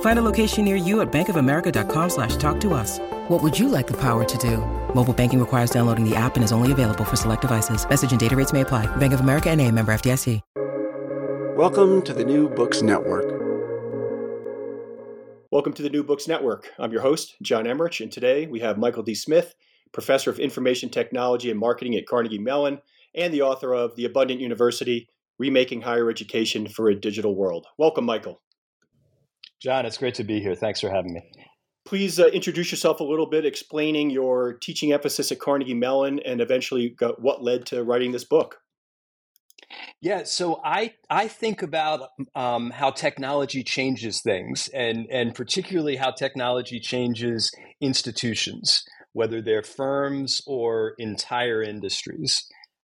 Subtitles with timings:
[0.00, 2.98] Find a location near you at bankofamerica.com slash talk to us.
[3.28, 4.58] What would you like the power to do?
[4.94, 7.86] Mobile banking requires downloading the app and is only available for select devices.
[7.86, 8.86] Message and data rates may apply.
[8.96, 10.40] Bank of America and a member FDIC.
[11.56, 13.24] Welcome to the New Books Network.
[15.50, 16.70] Welcome to the New Books Network.
[16.78, 19.14] I'm your host, John Emmerich, and today we have Michael D.
[19.14, 19.54] Smith,
[19.90, 22.82] professor of information technology and marketing at Carnegie Mellon,
[23.14, 27.66] and the author of The Abundant University Remaking Higher Education for a Digital World.
[27.78, 28.42] Welcome, Michael.
[29.60, 30.54] John, it's great to be here.
[30.54, 31.22] Thanks for having me.
[31.86, 36.40] Please uh, introduce yourself a little bit, explaining your teaching emphasis at Carnegie Mellon and
[36.40, 38.56] eventually what led to writing this book.
[40.00, 46.10] Yeah, so I I think about um, how technology changes things, and and particularly how
[46.10, 52.46] technology changes institutions, whether they're firms or entire industries.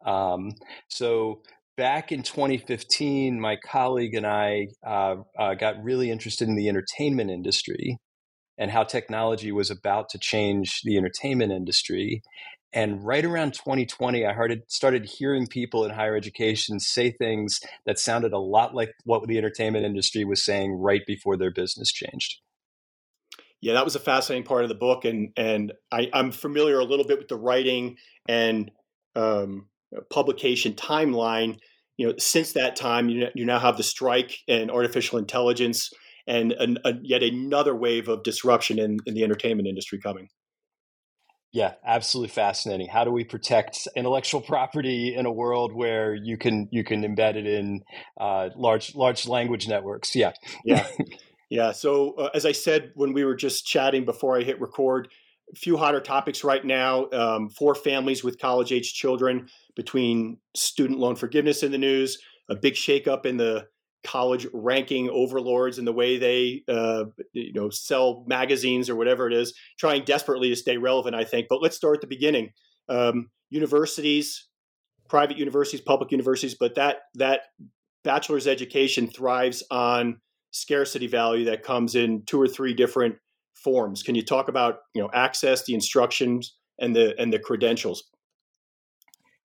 [0.05, 0.51] Um,
[0.87, 1.41] so
[1.77, 7.31] back in 2015, my colleague and I uh, uh, got really interested in the entertainment
[7.31, 7.97] industry
[8.57, 12.21] and how technology was about to change the entertainment industry.
[12.71, 17.99] And right around 2020, I heard, started hearing people in higher education say things that
[17.99, 22.39] sounded a lot like what the entertainment industry was saying right before their business changed.
[23.61, 26.83] Yeah, that was a fascinating part of the book, and and I, am familiar a
[26.83, 27.95] little bit with the writing
[28.27, 28.69] and
[29.15, 29.67] um,
[30.09, 31.57] publication timeline.
[31.97, 35.91] You know, since that time, you, you now have the strike and artificial intelligence,
[36.25, 40.29] and an, a, yet another wave of disruption in, in the entertainment industry coming.
[41.53, 42.87] Yeah, absolutely fascinating.
[42.87, 47.35] How do we protect intellectual property in a world where you can you can embed
[47.35, 47.83] it in
[48.19, 50.15] uh, large large language networks?
[50.15, 50.31] Yeah,
[50.65, 50.87] yeah,
[51.51, 51.71] yeah.
[51.71, 55.09] So uh, as I said when we were just chatting before I hit record,
[55.53, 60.99] a few hotter topics right now um, for families with college age children between student
[60.99, 62.17] loan forgiveness in the news,
[62.49, 63.67] a big shakeup in the
[64.03, 69.33] college ranking overlords and the way they uh, you know sell magazines or whatever it
[69.33, 71.15] is, trying desperately to stay relevant.
[71.15, 71.47] I think.
[71.49, 72.51] But let's start at the beginning.
[72.89, 74.47] Um, universities,
[75.09, 77.41] private universities, public universities, but that that
[78.03, 80.19] bachelor's education thrives on
[80.51, 83.15] scarcity value that comes in two or three different
[83.55, 84.03] forms.
[84.03, 88.03] Can you talk about you know access, the instructions, and the and the credentials?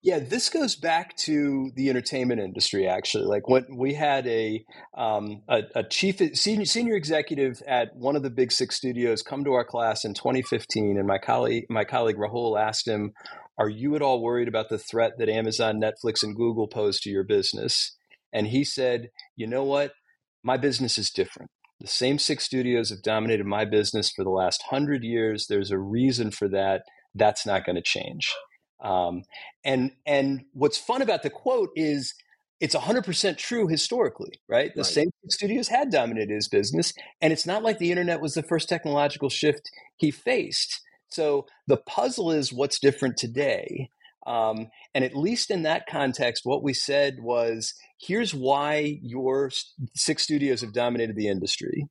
[0.01, 2.87] Yeah, this goes back to the entertainment industry.
[2.87, 4.65] Actually, like when we had a
[4.97, 9.43] um, a, a, chief senior senior executive at one of the big six studios come
[9.45, 13.13] to our class in 2015, and my colleague my colleague Rahul asked him,
[13.59, 17.11] "Are you at all worried about the threat that Amazon, Netflix, and Google pose to
[17.11, 17.97] your business?"
[18.33, 19.95] And he said, "You know what?
[20.45, 21.51] My business is different.
[21.81, 25.47] The same six studios have dominated my business for the last hundred years.
[25.49, 26.83] There's a reason for that.
[27.17, 28.33] That's not going to change."
[28.81, 29.25] Um,
[29.65, 32.15] and and what's fun about the quote is
[32.61, 34.73] it's 100% true historically, right?
[34.75, 34.87] The right.
[34.87, 38.69] same studios had dominated his business, and it's not like the internet was the first
[38.69, 40.81] technological shift he faced.
[41.09, 43.91] So the puzzle is what's different today.
[44.27, 49.51] Um, and at least in that context, what we said was here's why your
[49.95, 51.89] six studios have dominated the industry.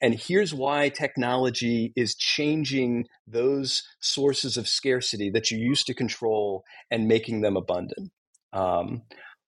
[0.00, 6.64] And here's why technology is changing those sources of scarcity that you used to control
[6.90, 8.10] and making them abundant.
[8.52, 9.02] Um,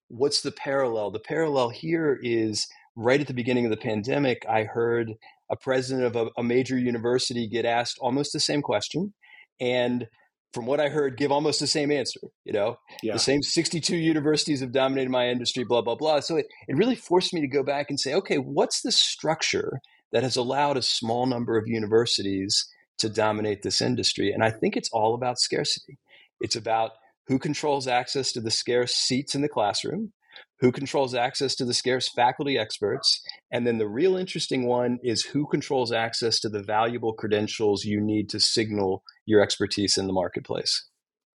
[0.09, 1.11] what's the parallel?
[1.11, 5.13] The parallel here is right at the beginning of the pandemic, I heard
[5.49, 9.13] a president of a, a major university get asked almost the same question.
[9.59, 10.07] And
[10.53, 12.19] from what I heard, give almost the same answer.
[12.43, 13.13] You know, yeah.
[13.13, 16.19] the same 62 universities have dominated my industry, blah, blah, blah.
[16.19, 19.79] So it, it really forced me to go back and say, okay, what's the structure
[20.11, 22.67] that has allowed a small number of universities
[22.99, 24.31] to dominate this industry.
[24.31, 25.97] And I think it's all about scarcity.
[26.39, 26.91] It's about
[27.27, 30.11] who controls access to the scarce seats in the classroom,
[30.59, 33.21] who controls access to the scarce faculty experts,
[33.51, 37.99] and then the real interesting one is who controls access to the valuable credentials you
[37.99, 40.87] need to signal your expertise in the marketplace.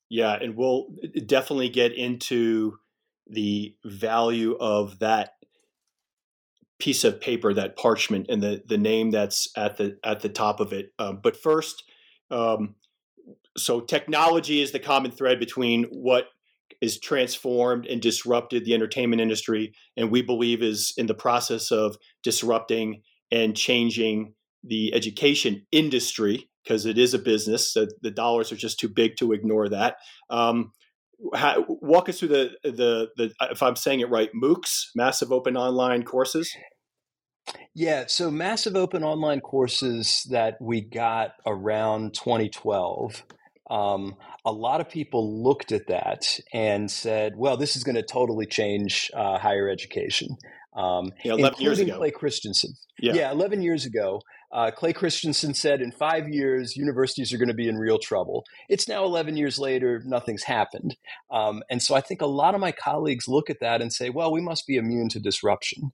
[0.09, 2.77] Yeah, and we'll uh, definitely get into
[3.27, 5.31] the value of that
[6.83, 10.59] piece of paper, that parchment, and the the name that's at the at the top
[10.59, 10.91] of it.
[10.99, 11.83] Um, but first,
[12.29, 12.75] um,
[13.57, 16.25] so technology is the common thread between what
[16.81, 21.95] is transformed and disrupted the entertainment industry, and we believe is in the process of
[22.21, 23.01] disrupting
[23.31, 27.71] and changing the education industry because it is a business.
[27.71, 29.95] So the dollars are just too big to ignore that.
[30.29, 30.73] Um,
[31.33, 35.55] how, walk us through the, the the if I'm saying it right, MOOCs, massive open
[35.55, 36.53] online courses.
[37.75, 43.23] Yeah, so massive open online courses that we got around 2012.
[43.69, 48.03] Um, a lot of people looked at that and said, "Well, this is going to
[48.03, 50.37] totally change uh, higher education."
[50.75, 51.97] Um, yeah, 11 years ago.
[51.97, 52.73] Clay Christensen.
[52.99, 53.13] Yeah.
[53.13, 54.21] yeah, 11 years ago.
[54.51, 58.43] Uh, Clay Christensen said in five years, universities are going to be in real trouble.
[58.69, 60.95] It's now 11 years later, nothing's happened.
[61.31, 64.11] Um, and so I think a lot of my colleagues look at that and say,
[64.11, 65.91] well, we must be immune to disruption.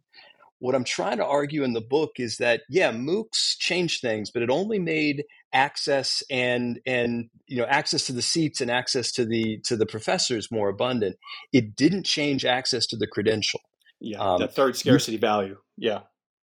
[0.59, 4.43] What I'm trying to argue in the book is that, yeah, MOOCs changed things, but
[4.43, 9.25] it only made access and and you know access to the seats and access to
[9.25, 11.15] the to the professors more abundant.
[11.51, 13.61] It didn't change access to the credential.
[13.99, 15.57] Yeah, um, that third scarcity value.
[15.77, 16.01] Yeah.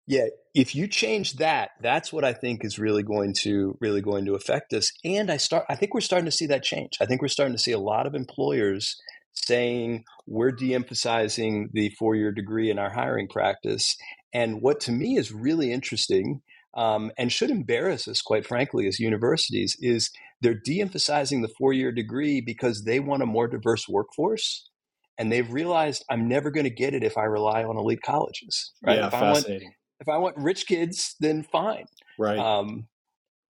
[0.08, 4.25] Yeah, if you change that, that's what I think is really going to really going
[4.25, 4.92] to affect us.
[5.06, 6.98] And I start I think we're starting to see that change.
[7.00, 8.98] I think we're starting to see a lot of employers
[9.33, 13.95] saying we're de-emphasizing the four-year degree in our hiring practice.
[14.33, 16.42] And what to me is really interesting
[16.75, 20.10] um, and should embarrass us, quite frankly, as universities, is
[20.42, 24.69] they're de-emphasizing the four-year degree because they want a more diverse workforce
[25.18, 28.72] and they've realized I'm never going to get it if I rely on elite colleges.
[28.84, 28.98] Right?
[28.98, 29.62] Yeah, if fascinating.
[29.62, 31.86] I want, if I want rich kids, then fine.
[32.18, 32.39] Right.
[32.39, 32.88] Um,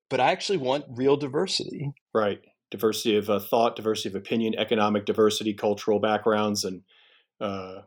[0.10, 1.92] but I actually want real diversity.
[2.14, 2.40] Right.
[2.72, 6.82] Diversity of uh, thought, diversity of opinion, economic diversity, cultural backgrounds, and
[7.42, 7.82] uh,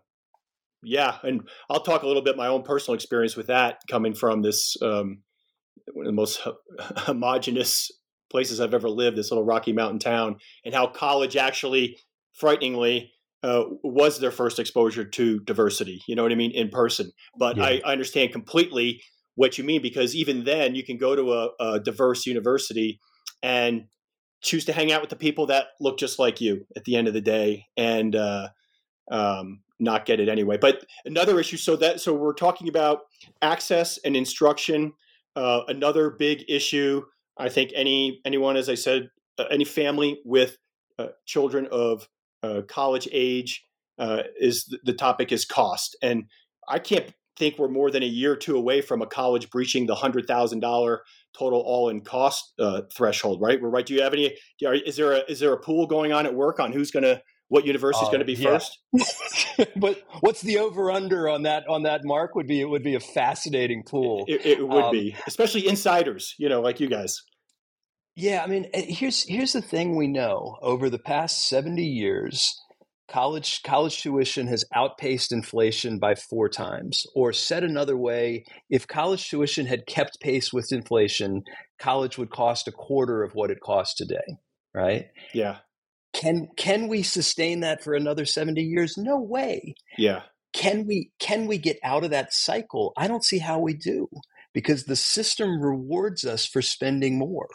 [0.83, 4.43] yeah, and I'll talk a little bit my own personal experience with that, coming from
[4.43, 5.23] this um,
[5.93, 6.41] one of the most
[6.81, 7.91] homogenous
[8.31, 11.99] places I've ever lived, this little Rocky Mountain town, and how college actually,
[12.33, 13.13] frighteningly,
[13.43, 16.01] uh, was their first exposure to diversity.
[16.07, 17.11] You know what I mean in person.
[17.39, 17.65] But yeah.
[17.65, 19.03] I, I, understand completely
[19.35, 23.01] what you mean because even then, you can go to a, a, diverse university
[23.43, 23.87] and
[24.43, 27.09] choose to hang out with the people that look just like you at the end
[27.09, 28.49] of the day, and uh,
[29.11, 30.57] um, not get it anyway.
[30.57, 31.57] But another issue.
[31.57, 33.03] So that so we're talking about
[33.41, 34.93] access and instruction.
[35.35, 37.03] Uh, another big issue.
[37.39, 40.59] I think any anyone, as I said, uh, any family with
[40.99, 42.09] uh, children of
[42.43, 43.65] uh, college age
[43.99, 46.25] uh, is the topic is cost, and
[46.69, 49.87] I can't think we're more than a year or two away from a college breaching
[49.87, 51.03] the hundred thousand dollar
[51.37, 53.41] total all in cost uh, threshold.
[53.41, 53.61] Right?
[53.61, 53.87] We're right.
[53.87, 54.37] Do you have any?
[54.61, 57.23] Is there a is there a pool going on at work on who's going to
[57.49, 58.59] what university is uh, going to be yeah.
[58.59, 58.79] first?
[59.77, 62.95] but what's the over under on that on that mark would be it would be
[62.95, 64.25] a fascinating pool.
[64.27, 67.23] It, it would um, be, especially insiders, you know, like you guys.
[68.15, 72.59] Yeah, I mean, eh, here's here's the thing we know over the past 70 years,
[73.09, 77.07] college college tuition has outpaced inflation by four times.
[77.15, 81.43] Or said another way, if college tuition had kept pace with inflation,
[81.79, 84.39] college would cost a quarter of what it costs today,
[84.75, 85.07] right?
[85.35, 85.59] Yeah.
[86.13, 88.95] Can can we sustain that for another 70 years?
[88.97, 89.75] No way.
[89.97, 90.23] Yeah.
[90.53, 92.93] Can we can we get out of that cycle?
[92.97, 94.09] I don't see how we do
[94.53, 97.49] because the system rewards us for spending more.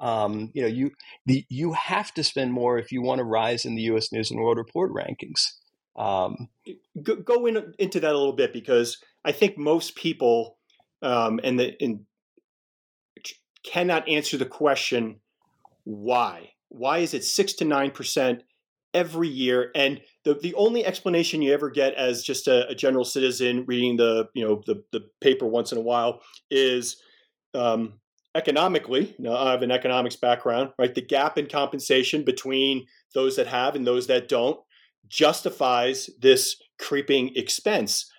[0.00, 0.90] Um, you know, you
[1.26, 4.12] the, you have to spend more if you want to rise in the U.S.
[4.12, 5.40] News and World Report rankings.
[5.96, 6.48] Um,
[7.02, 10.58] go, go in, into that a little bit because I think most people
[11.02, 12.06] um, and the in,
[13.64, 15.20] cannot answer the question
[15.84, 16.50] why.
[16.68, 18.42] Why is it six to nine percent
[18.94, 19.70] every year?
[19.74, 23.96] And the the only explanation you ever get as just a, a general citizen reading
[23.96, 27.00] the you know the the paper once in a while is
[27.54, 27.94] um,
[28.38, 30.94] economically, I have an economics background, right?
[30.94, 34.58] The gap in compensation between those that have and those that don't
[35.08, 38.10] justifies this creeping expense.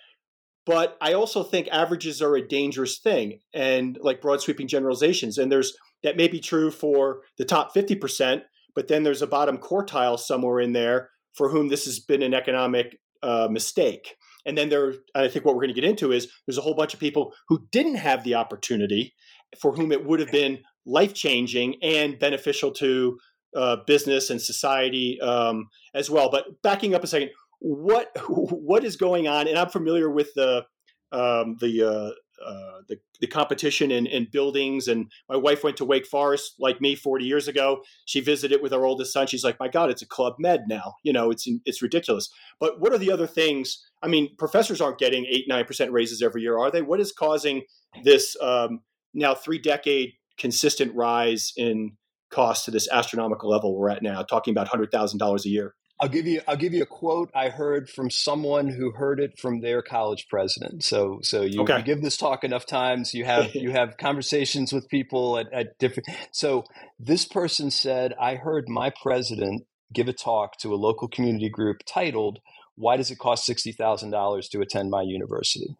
[0.66, 5.38] But I also think averages are a dangerous thing and like broad sweeping generalizations.
[5.38, 8.42] And there's that may be true for the top 50%,
[8.76, 12.34] but then there's a bottom quartile somewhere in there for whom this has been an
[12.34, 14.16] economic uh, mistake.
[14.46, 16.76] And then there, I think what we're going to get into is there's a whole
[16.76, 19.14] bunch of people who didn't have the opportunity
[19.60, 23.18] for whom it would have been life changing and beneficial to
[23.56, 26.30] uh, business and society um, as well.
[26.30, 29.48] But backing up a second, what what is going on?
[29.48, 30.66] And I'm familiar with the
[31.12, 32.12] um, the uh,
[32.46, 34.88] uh, the, the competition in, in buildings.
[34.88, 37.82] And my wife went to Wake Forest like me 40 years ago.
[38.06, 39.28] She visited with our oldest son.
[39.28, 40.94] She's like, my God, it's a club med now.
[41.04, 42.30] You know, it's it's ridiculous.
[42.60, 43.86] But what are the other things?
[44.02, 46.82] I mean, professors aren't getting eight nine percent raises every year, are they?
[46.82, 47.64] What is causing
[48.04, 48.82] this um,
[49.14, 51.94] now three decade consistent rise in
[52.32, 54.22] cost to this astronomical level we're at now?
[54.24, 55.76] Talking about hundred thousand dollars a year.
[56.02, 59.38] I'll give you I'll give you a quote I heard from someone who heard it
[59.38, 60.84] from their college president.
[60.84, 61.78] So so you, okay.
[61.78, 65.78] you give this talk enough times, you have you have conversations with people at, at
[65.78, 66.64] different so
[66.98, 71.82] this person said, I heard my president give a talk to a local community group
[71.86, 72.40] titled
[72.76, 75.76] Why Does It Cost Sixty Thousand Dollars to Attend My University?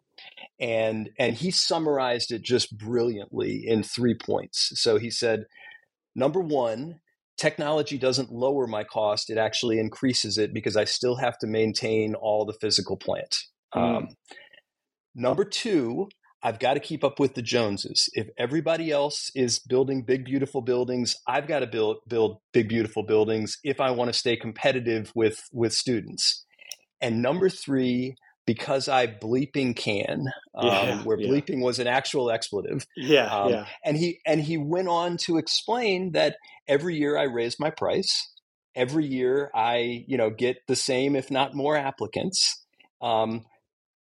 [0.58, 4.72] And and he summarized it just brilliantly in three points.
[4.74, 5.44] So he said,
[6.14, 7.00] number one,
[7.38, 12.14] technology doesn't lower my cost; it actually increases it because I still have to maintain
[12.14, 13.36] all the physical plant.
[13.74, 13.96] Mm.
[13.96, 14.08] Um,
[15.14, 16.08] number two,
[16.42, 18.08] I've got to keep up with the Joneses.
[18.14, 23.02] If everybody else is building big, beautiful buildings, I've got to build build big, beautiful
[23.02, 26.44] buildings if I want to stay competitive with with students.
[27.00, 28.14] And number three,
[28.50, 30.26] because I bleeping can,
[30.56, 31.64] um, yeah, where bleeping yeah.
[31.64, 32.84] was an actual expletive.
[32.96, 33.66] Yeah, um, yeah.
[33.84, 36.34] And he and he went on to explain that
[36.66, 38.28] every year I raise my price.
[38.74, 42.60] Every year I, you know, get the same, if not more, applicants.
[43.00, 43.44] Um,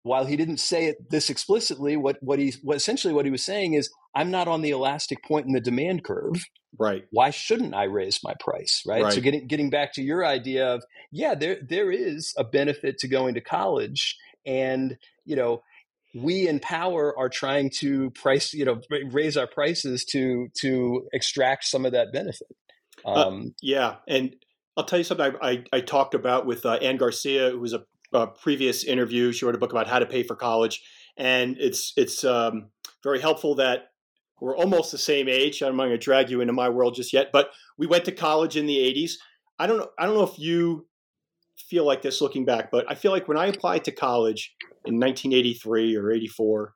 [0.04, 3.44] while he didn't say it this explicitly, what what he what essentially what he was
[3.44, 6.46] saying is, I'm not on the elastic point in the demand curve.
[6.78, 7.04] Right.
[7.12, 8.84] Why shouldn't I raise my price?
[8.88, 9.04] Right?
[9.04, 9.14] right.
[9.14, 13.08] So getting getting back to your idea of yeah, there there is a benefit to
[13.08, 14.16] going to college,
[14.46, 15.62] and you know
[16.16, 18.82] we in power are trying to price you know
[19.12, 22.48] raise our prices to to extract some of that benefit.
[23.06, 24.36] Uh, um, uh, yeah, and
[24.76, 27.74] I'll tell you something I, I, I talked about with uh, Ann Garcia, who was
[27.74, 29.32] a, a, previous interview.
[29.32, 30.82] She wrote a book about how to pay for college,
[31.18, 32.70] and it's it's um,
[33.04, 33.90] very helpful that
[34.42, 35.62] we're almost the same age.
[35.62, 38.12] I'm not going to drag you into my world just yet, but we went to
[38.12, 39.14] college in the 80s.
[39.58, 39.90] I don't know.
[39.98, 40.88] I don't know if you
[41.68, 45.00] feel like this looking back, but I feel like when I applied to college in
[45.00, 46.74] 1983 or 84,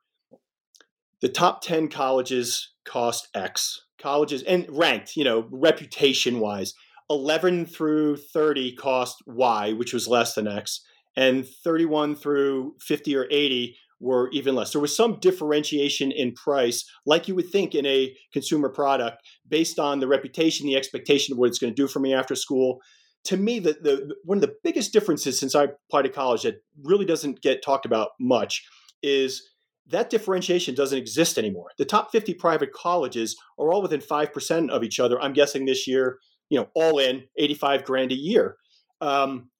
[1.20, 3.86] the top 10 colleges cost X.
[3.98, 6.74] Colleges and ranked, you know, reputation wise.
[7.10, 10.80] 11 through 30 cost Y, which was less than X,
[11.16, 14.72] and 31 through 50 or 80 were even less.
[14.72, 19.78] There was some differentiation in price, like you would think in a consumer product, based
[19.78, 22.80] on the reputation, the expectation of what it's going to do for me after school.
[23.24, 26.62] To me, the, the one of the biggest differences since I applied to college that
[26.82, 28.66] really doesn't get talked about much
[29.02, 29.50] is
[29.86, 31.70] that differentiation doesn't exist anymore.
[31.78, 35.20] The top 50 private colleges are all within 5% of each other.
[35.20, 38.56] I'm guessing this year, you know, all in 85 grand a year.
[39.00, 39.50] Um,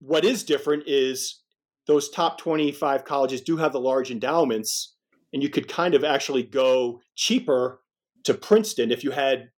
[0.00, 1.40] what is different is
[1.86, 4.94] those top 25 colleges do have the large endowments,
[5.32, 7.80] and you could kind of actually go cheaper
[8.24, 9.50] to Princeton if you had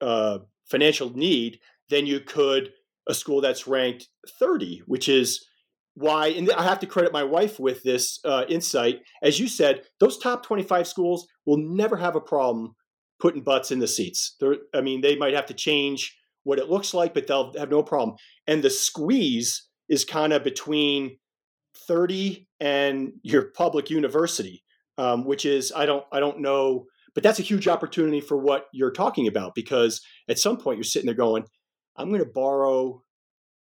[0.00, 1.60] uh, financial need
[1.90, 2.70] than you could
[3.08, 5.44] a school that's ranked 30, which is
[5.94, 9.02] why, and I have to credit my wife with this uh, insight.
[9.22, 12.74] As you said, those top 25 schools will never have a problem
[13.20, 14.36] putting butts in the seats.
[14.40, 17.70] They're, I mean, they might have to change what it looks like, but they'll have
[17.70, 18.16] no problem.
[18.46, 21.18] And the squeeze is kind of between
[21.86, 24.62] 30 and your public university,
[24.98, 28.66] um, which is I don't I don't know, but that's a huge opportunity for what
[28.72, 31.44] you're talking about because at some point you're sitting there going,
[31.96, 33.02] I'm going to borrow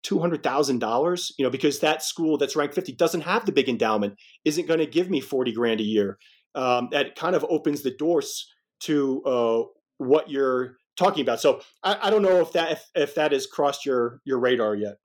[0.04, 3.52] two hundred thousand dollars, you know, because that school that's ranked 50 doesn't have the
[3.52, 6.18] big endowment, isn't going to give me 40 grand a year.
[6.56, 8.48] Um, that kind of opens the doors
[8.82, 9.64] to uh,
[9.98, 11.42] what you're talking about.
[11.42, 14.76] So I, I don't know if that if, if that has crossed your your radar
[14.76, 14.98] yet.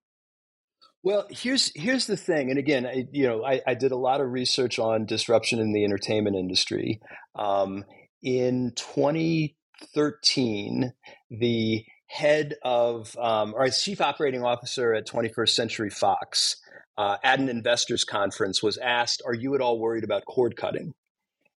[1.03, 4.21] Well, here's here's the thing, and again, I, you know, I, I, did a lot
[4.21, 7.01] of research on disruption in the entertainment industry.
[7.37, 7.85] Um,
[8.21, 10.93] in 2013,
[11.31, 16.57] the head of um, or chief operating officer at 21st Century Fox
[16.97, 20.95] uh, at an investors conference was asked, "Are you at all worried about cord cutting?"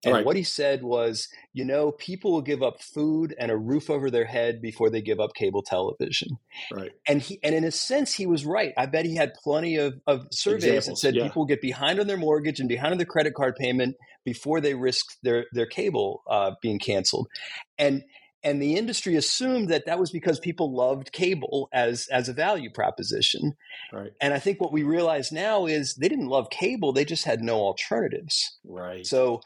[0.05, 0.25] And right.
[0.25, 4.09] what he said was, you know, people will give up food and a roof over
[4.09, 6.37] their head before they give up cable television.
[6.71, 6.91] Right.
[7.05, 8.73] And he and in a sense he was right.
[8.77, 11.23] I bet he had plenty of, of surveys Examples, that said yeah.
[11.23, 14.73] people get behind on their mortgage and behind on their credit card payment before they
[14.73, 17.27] risk their their cable uh, being canceled.
[17.77, 18.03] And
[18.43, 22.69] and the industry assumed that that was because people loved cable as as a value
[22.71, 23.53] proposition.
[23.91, 24.11] Right.
[24.21, 27.41] And I think what we realize now is they didn't love cable; they just had
[27.41, 28.57] no alternatives.
[28.63, 29.05] Right.
[29.05, 29.41] So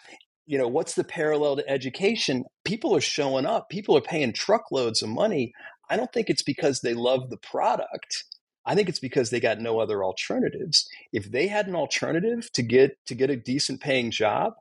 [0.45, 5.01] you know what's the parallel to education people are showing up people are paying truckloads
[5.01, 5.53] of money
[5.89, 8.25] i don't think it's because they love the product
[8.65, 12.61] i think it's because they got no other alternatives if they had an alternative to
[12.61, 14.51] get to get a decent paying job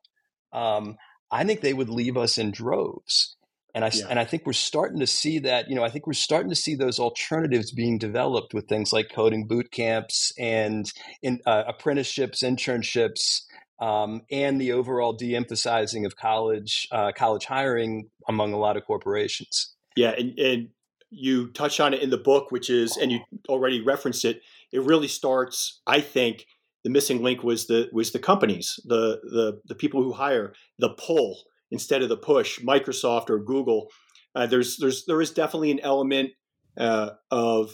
[0.52, 0.96] um,
[1.30, 3.36] I think they would leave us in droves.
[3.74, 4.04] And I, yeah.
[4.10, 6.56] and I think we're starting to see that, you know, I think we're starting to
[6.56, 12.42] see those alternatives being developed with things like coding boot camps and in, uh, apprenticeships,
[12.42, 13.42] internships,
[13.80, 19.74] um, and the overall de-emphasizing of college uh, college hiring among a lot of corporations.
[19.96, 20.68] Yeah, and, and
[21.10, 24.42] you touch on it in the book, which is, and you already referenced it.
[24.70, 26.46] It really starts, I think,
[26.84, 30.90] the missing link was the was the companies, the the the people who hire, the
[30.90, 32.60] pull instead of the push.
[32.60, 33.88] Microsoft or Google.
[34.34, 36.30] Uh, there's there's there is definitely an element
[36.78, 37.72] uh, of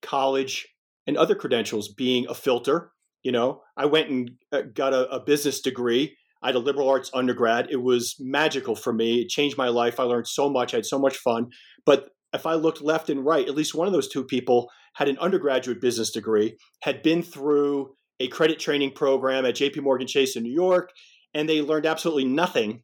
[0.00, 0.66] college
[1.06, 2.92] and other credentials being a filter.
[3.22, 6.16] You know, I went and uh, got a, a business degree.
[6.42, 7.68] I had a liberal arts undergrad.
[7.70, 9.20] It was magical for me.
[9.20, 10.00] It changed my life.
[10.00, 10.74] I learned so much.
[10.74, 11.50] I had so much fun.
[11.86, 15.08] But if I looked left and right, at least one of those two people had
[15.08, 20.36] an undergraduate business degree, had been through a credit training program at JP Morgan Chase
[20.36, 20.90] in New York,
[21.34, 22.82] and they learned absolutely nothing,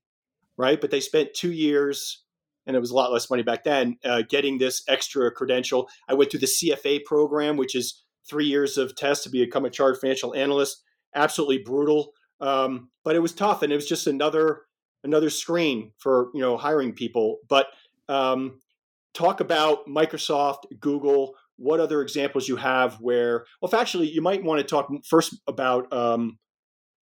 [0.59, 0.81] right?
[0.81, 2.23] But they spent two years,
[2.67, 5.89] and it was a lot less money back then, uh, getting this extra credential.
[6.09, 9.71] I went through the CFA program, which is three years of tests to become a
[9.71, 10.83] chartered financial analyst.
[11.15, 14.63] Absolutely brutal, um, but it was tough, and it was just another
[15.05, 17.39] another screen for you know hiring people.
[17.49, 17.69] But
[18.09, 18.61] um,
[19.15, 24.61] talk about Microsoft, Google, what other examples you have where well actually you might want
[24.61, 26.39] to talk first about um,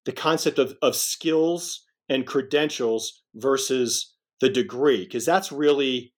[0.05, 6.13] the concept of, of skills and credentials versus the degree because that's really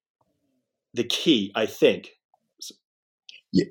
[0.94, 2.10] the key i think
[3.52, 3.64] yeah,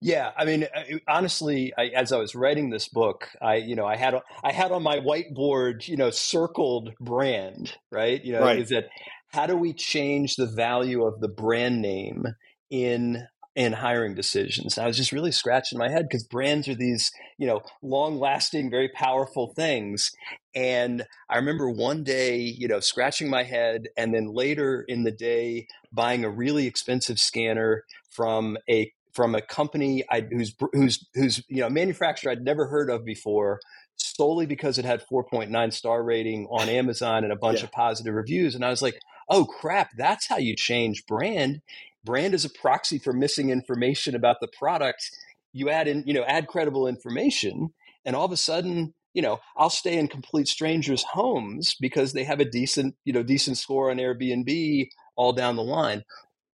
[0.00, 3.86] yeah i mean uh, honestly I, as i was writing this book i you know
[3.86, 8.58] i had i had on my whiteboard you know circled brand right you know right.
[8.58, 8.88] is that
[9.28, 12.24] how do we change the value of the brand name
[12.70, 14.78] in in hiring decisions.
[14.78, 18.70] I was just really scratching my head because brands are these, you know, long lasting,
[18.70, 20.12] very powerful things.
[20.54, 25.10] And I remember one day, you know, scratching my head and then later in the
[25.10, 31.42] day buying a really expensive scanner from a from a company I, whose whose whose
[31.48, 33.60] you know manufacturer I'd never heard of before
[33.96, 37.64] solely because it had 4.9 star rating on Amazon and a bunch yeah.
[37.64, 41.60] of positive reviews and I was like oh crap that's how you change brand
[42.04, 45.10] brand is a proxy for missing information about the product
[45.52, 47.68] you add in you know add credible information
[48.04, 52.24] and all of a sudden you know i'll stay in complete strangers homes because they
[52.24, 56.02] have a decent you know decent score on airbnb all down the line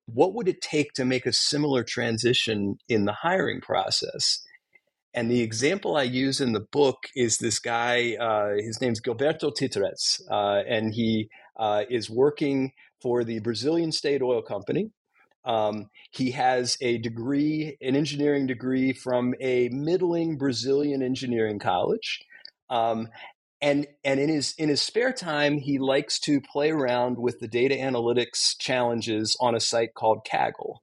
[0.06, 4.42] what would it take to make a similar transition in the hiring process
[5.16, 9.50] and the example I use in the book is this guy, uh, his name's Gilberto
[9.50, 14.90] Titericz, uh, and he uh, is working for the Brazilian State Oil Company.
[15.46, 22.20] Um, he has a degree, an engineering degree from a middling Brazilian engineering college.
[22.68, 23.08] Um,
[23.62, 27.48] and and in his in his spare time, he likes to play around with the
[27.48, 30.80] data analytics challenges on a site called Kaggle.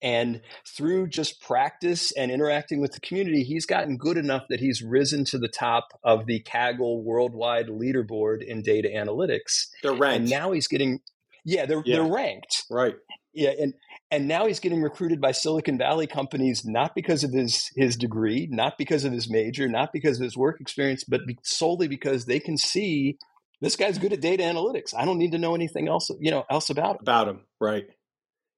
[0.00, 4.80] And through just practice and interacting with the community, he's gotten good enough that he's
[4.80, 9.66] risen to the top of the Kaggle worldwide leaderboard in data analytics.
[9.82, 10.20] They're ranked.
[10.20, 11.00] And now he's getting,
[11.44, 11.96] yeah, they're yeah.
[11.96, 12.64] they're ranked.
[12.70, 12.94] Right.
[13.32, 13.74] Yeah, and
[14.10, 18.48] and now he's getting recruited by Silicon Valley companies not because of his his degree,
[18.50, 22.24] not because of his major, not because of his work experience, but be, solely because
[22.24, 23.18] they can see
[23.60, 24.94] this guy's good at data analytics.
[24.96, 27.02] I don't need to know anything else, you know, else about him.
[27.02, 27.86] About him, right?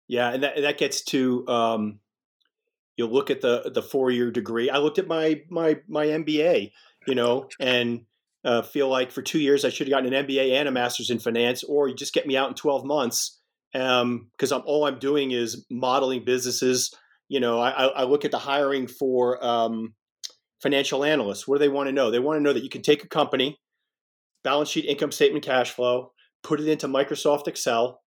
[0.06, 2.00] Yeah, and that that gets to um,
[2.96, 4.70] you look at the the four year degree.
[4.70, 6.70] I looked at my my my MBA,
[7.08, 8.04] you know, and
[8.44, 11.10] uh, feel like for two years I should have gotten an MBA and a master's
[11.10, 13.39] in finance, or you just get me out in twelve months
[13.72, 16.92] because um, all I'm doing is modeling businesses.
[17.28, 19.94] You know, I, I look at the hiring for um,
[20.62, 21.46] financial analysts.
[21.46, 22.10] What do they want to know?
[22.10, 23.58] They want to know that you can take a company,
[24.42, 28.00] balance sheet, income statement, cash flow, put it into Microsoft Excel,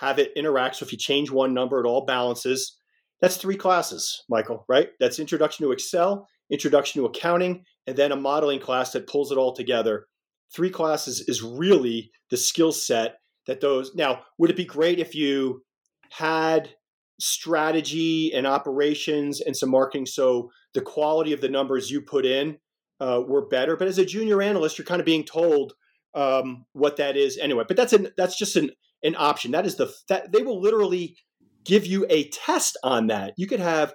[0.00, 0.76] have it interact.
[0.76, 2.78] So if you change one number, it all balances.
[3.20, 4.90] That's three classes, Michael, right?
[5.00, 9.38] That's introduction to Excel, introduction to accounting, and then a modeling class that pulls it
[9.38, 10.06] all together.
[10.54, 15.14] Three classes is really the skill set that those now would it be great if
[15.14, 15.62] you
[16.10, 16.70] had
[17.18, 22.58] strategy and operations and some marketing so the quality of the numbers you put in
[23.00, 23.76] uh, were better?
[23.76, 25.74] But as a junior analyst you're kind of being told
[26.14, 27.64] um, what that is anyway.
[27.68, 28.70] But that's an that's just an
[29.02, 29.52] an option.
[29.52, 31.16] That is the that they will literally
[31.64, 33.34] give you a test on that.
[33.36, 33.94] You could have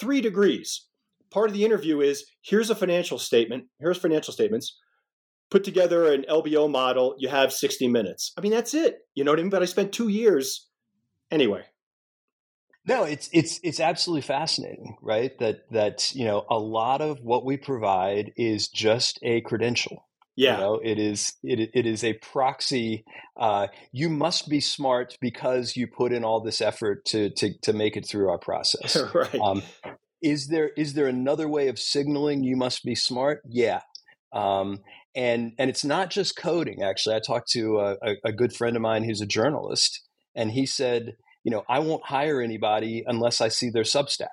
[0.00, 0.86] three degrees.
[1.30, 3.64] Part of the interview is here's a financial statement.
[3.78, 4.78] Here's financial statements
[5.50, 8.32] put together an LBO model, you have 60 minutes.
[8.36, 8.98] I mean, that's it.
[9.14, 9.50] You know what I mean?
[9.50, 10.68] But I spent two years
[11.30, 11.64] anyway.
[12.86, 15.38] No, it's it's it's absolutely fascinating, right?
[15.40, 20.08] That that you know a lot of what we provide is just a credential.
[20.36, 23.04] Yeah, you know, it is it it is a proxy.
[23.38, 27.74] Uh, you must be smart because you put in all this effort to to to
[27.74, 28.96] make it through our process.
[29.14, 29.34] right.
[29.34, 29.62] Um,
[30.22, 33.42] is there is there another way of signaling you must be smart?
[33.46, 33.80] Yeah.
[34.32, 34.78] Um,
[35.18, 36.82] and and it's not just coding.
[36.82, 40.00] Actually, I talked to a, a good friend of mine who's a journalist,
[40.36, 44.28] and he said, you know, I won't hire anybody unless I see their Substack.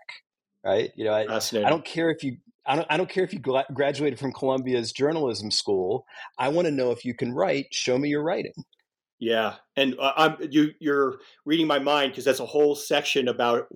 [0.64, 0.92] Right?
[0.96, 3.40] You know, I, I don't care if you I don't, I don't care if you
[3.74, 6.06] graduated from Columbia's journalism school.
[6.38, 7.68] I want to know if you can write.
[7.72, 8.54] Show me your writing.
[9.20, 10.70] Yeah, and uh, I'm you.
[10.80, 13.68] You're reading my mind because that's a whole section about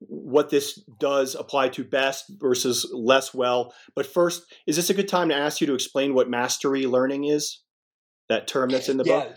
[0.00, 3.74] what this does apply to best versus less well.
[3.94, 7.24] But first, is this a good time to ask you to explain what mastery learning
[7.24, 7.62] is?
[8.28, 9.20] That term that's in the yeah.
[9.20, 9.36] book.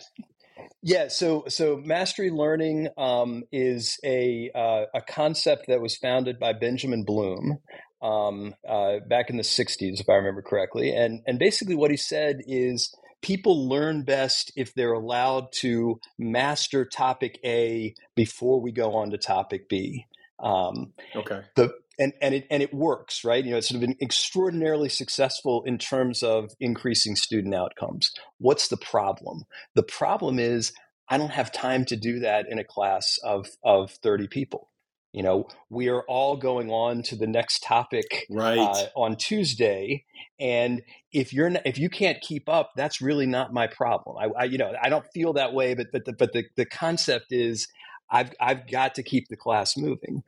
[0.84, 6.54] Yeah, so so mastery learning um, is a uh, a concept that was founded by
[6.54, 7.60] Benjamin Bloom,
[8.02, 10.94] um, uh, back in the 60s, if I remember correctly.
[10.94, 16.86] And, and basically, what he said is people learn best if they're allowed to master
[16.86, 20.06] topic A before we go on to topic B.
[20.42, 21.42] Um, okay.
[21.56, 23.44] The, and, and, it, and it works, right?
[23.44, 28.12] You know, it's sort of been extraordinarily successful in terms of increasing student outcomes.
[28.40, 29.44] What's the problem?
[29.76, 30.74] The problem is
[31.10, 34.72] I don't have time to do that in a class of, of 30 people
[35.14, 38.58] you know we are all going on to the next topic right.
[38.58, 40.04] uh, on tuesday
[40.40, 44.42] and if you're not, if you can't keep up that's really not my problem i,
[44.42, 47.28] I you know i don't feel that way but but the, but the, the concept
[47.32, 47.68] is
[48.12, 50.24] i've i've got to keep the class moving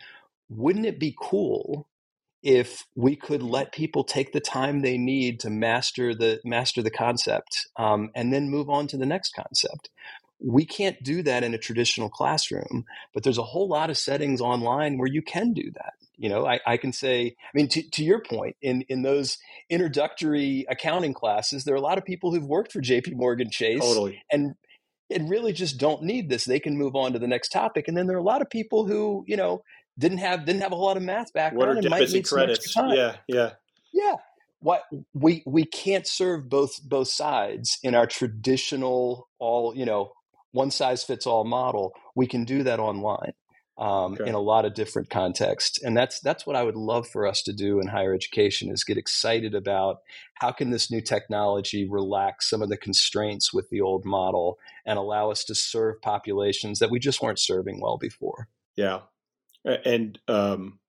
[0.50, 1.88] wouldn't it be cool
[2.42, 6.92] if we could let people take the time they need to master the master the
[6.92, 9.90] concept um, and then move on to the next concept
[10.44, 14.42] we can't do that in a traditional classroom, but there's a whole lot of settings
[14.42, 15.94] online where you can do that.
[16.18, 19.38] You know, I, I can say, I mean, to, to your point, in, in those
[19.70, 23.82] introductory accounting classes, there are a lot of people who've worked for JP Morgan Chase
[23.82, 24.22] totally.
[24.32, 24.56] and
[25.14, 26.46] and really just don't need this.
[26.46, 27.88] They can move on to the next topic.
[27.88, 29.64] And then there are a lot of people who, you know,
[29.98, 32.76] didn't have didn't have a whole lot of math background and might need credits.
[32.76, 33.52] Yeah, yeah.
[33.92, 34.16] Yeah
[34.60, 40.14] what we we can't serve both both sides in our traditional all you know
[40.54, 43.34] one size fits all model, we can do that online
[43.78, 44.28] um, okay.
[44.28, 45.82] in a lot of different contexts.
[45.82, 48.84] And that's that's what I would love for us to do in higher education is
[48.84, 49.98] get excited about
[50.36, 55.00] how can this new technology relax some of the constraints with the old model and
[55.00, 58.48] allow us to serve populations that we just weren't serving well before.
[58.76, 59.02] Yeah,
[59.64, 60.80] and um,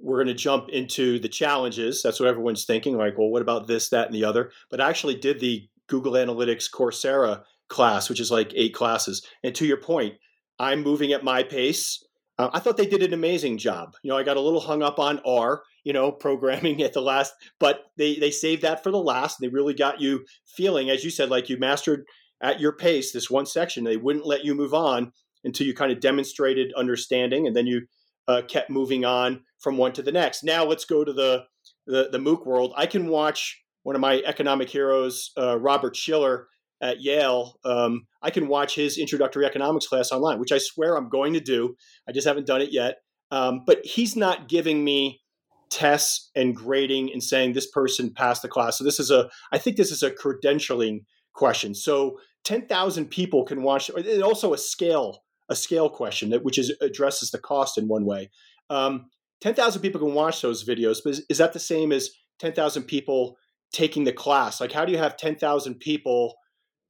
[0.00, 2.02] we're going to jump into the challenges.
[2.02, 2.96] That's what everyone's thinking.
[2.96, 4.50] Like, well, what about this, that, and the other?
[4.70, 9.26] But I actually did the Google Analytics Coursera class, which is like eight classes.
[9.42, 10.14] And to your point,
[10.58, 12.04] I'm moving at my pace.
[12.38, 13.94] Uh, I thought they did an amazing job.
[14.02, 17.02] You know, I got a little hung up on R, you know, programming at the
[17.02, 19.38] last, but they they saved that for the last.
[19.40, 20.24] They really got you
[20.56, 22.04] feeling, as you said, like you mastered
[22.42, 23.84] at your pace this one section.
[23.84, 25.12] They wouldn't let you move on
[25.44, 27.86] until you kind of demonstrated understanding, and then you
[28.28, 30.44] uh, kept moving on from one to the next.
[30.44, 31.44] Now let's go to the
[31.86, 32.74] the, the MOOC world.
[32.76, 36.48] I can watch one of my economic heroes, uh, Robert Shiller,
[36.80, 41.08] at Yale, um, I can watch his introductory economics class online, which I swear I'm
[41.08, 41.76] going to do.
[42.08, 42.96] I just haven't done it yet.
[43.30, 45.20] Um, but he's not giving me
[45.70, 48.78] tests and grading and saying this person passed the class.
[48.78, 51.00] So this is a, I think this is a credentialing
[51.34, 51.74] question.
[51.74, 56.74] So 10,000 people can watch, and also a scale, a scale question that which is
[56.80, 58.30] addresses the cost in one way.
[58.70, 59.10] Um,
[59.40, 63.36] 10,000 people can watch those videos, but is, is that the same as 10,000 people
[63.72, 64.60] taking the class?
[64.60, 66.34] Like, how do you have 10,000 people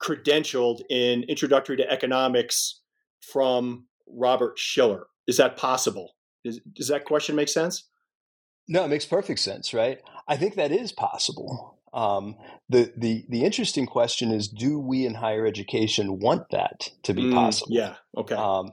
[0.03, 2.81] credentialed in Introductory to Economics
[3.21, 5.07] from Robert Shiller.
[5.27, 6.15] Is that possible?
[6.45, 7.85] Is, does that question make sense?
[8.69, 10.01] No, it makes perfect sense, right?
[10.27, 11.79] I think that is possible.
[11.93, 12.37] Um,
[12.69, 17.23] the the the interesting question is: Do we in higher education want that to be
[17.23, 17.75] mm, possible?
[17.75, 17.95] Yeah.
[18.17, 18.35] Okay.
[18.35, 18.71] Um,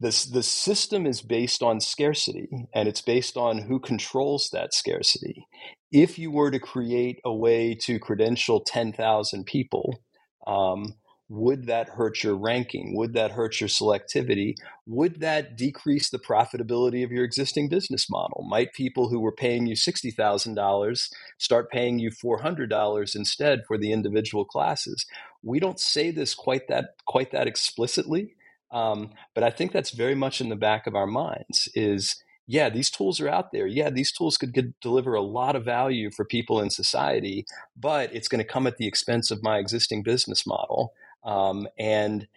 [0.00, 5.46] the the system is based on scarcity, and it's based on who controls that scarcity.
[5.92, 10.02] If you were to create a way to credential ten thousand people,
[10.46, 10.94] um,
[11.28, 12.94] would that hurt your ranking?
[12.96, 14.54] Would that hurt your selectivity?
[14.86, 18.46] Would that decrease the profitability of your existing business model?
[18.48, 24.44] Might people who were paying you $60,000 start paying you $400 instead for the individual
[24.44, 25.06] classes?
[25.42, 28.34] We don't say this quite that quite that explicitly,
[28.70, 32.68] um, but I think that's very much in the back of our minds is yeah,
[32.68, 33.66] these tools are out there.
[33.66, 38.28] Yeah, these tools could deliver a lot of value for people in society, but it's
[38.28, 40.92] going to come at the expense of my existing business model.
[41.24, 42.28] Um, and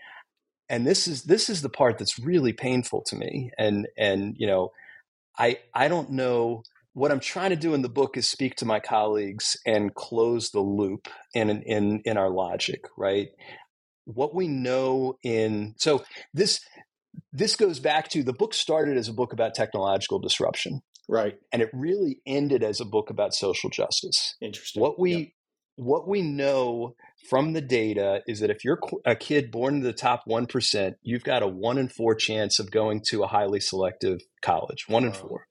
[0.69, 3.51] and this is this is the part that's really painful to me.
[3.57, 4.71] And and you know,
[5.37, 8.65] I I don't know what I'm trying to do in the book is speak to
[8.65, 13.29] my colleagues and close the loop in in in our logic, right?
[14.05, 16.61] What we know in so this
[17.31, 20.81] this goes back to the book started as a book about technological disruption.
[21.09, 21.35] Right.
[21.51, 24.35] And it really ended as a book about social justice.
[24.41, 24.81] Interesting.
[24.81, 25.33] What we
[25.77, 26.95] what we know
[27.29, 31.23] from the data is that if you're a kid born in the top 1%, you've
[31.23, 34.85] got a 1 in 4 chance of going to a highly selective college.
[34.87, 35.07] 1 wow.
[35.07, 35.47] in 4.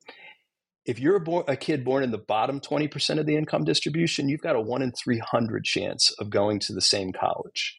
[0.84, 4.28] If you're a, bo- a, kid born in the bottom 20% of the income distribution,
[4.28, 7.76] you've got a 1 in 300 chance of going to the same college.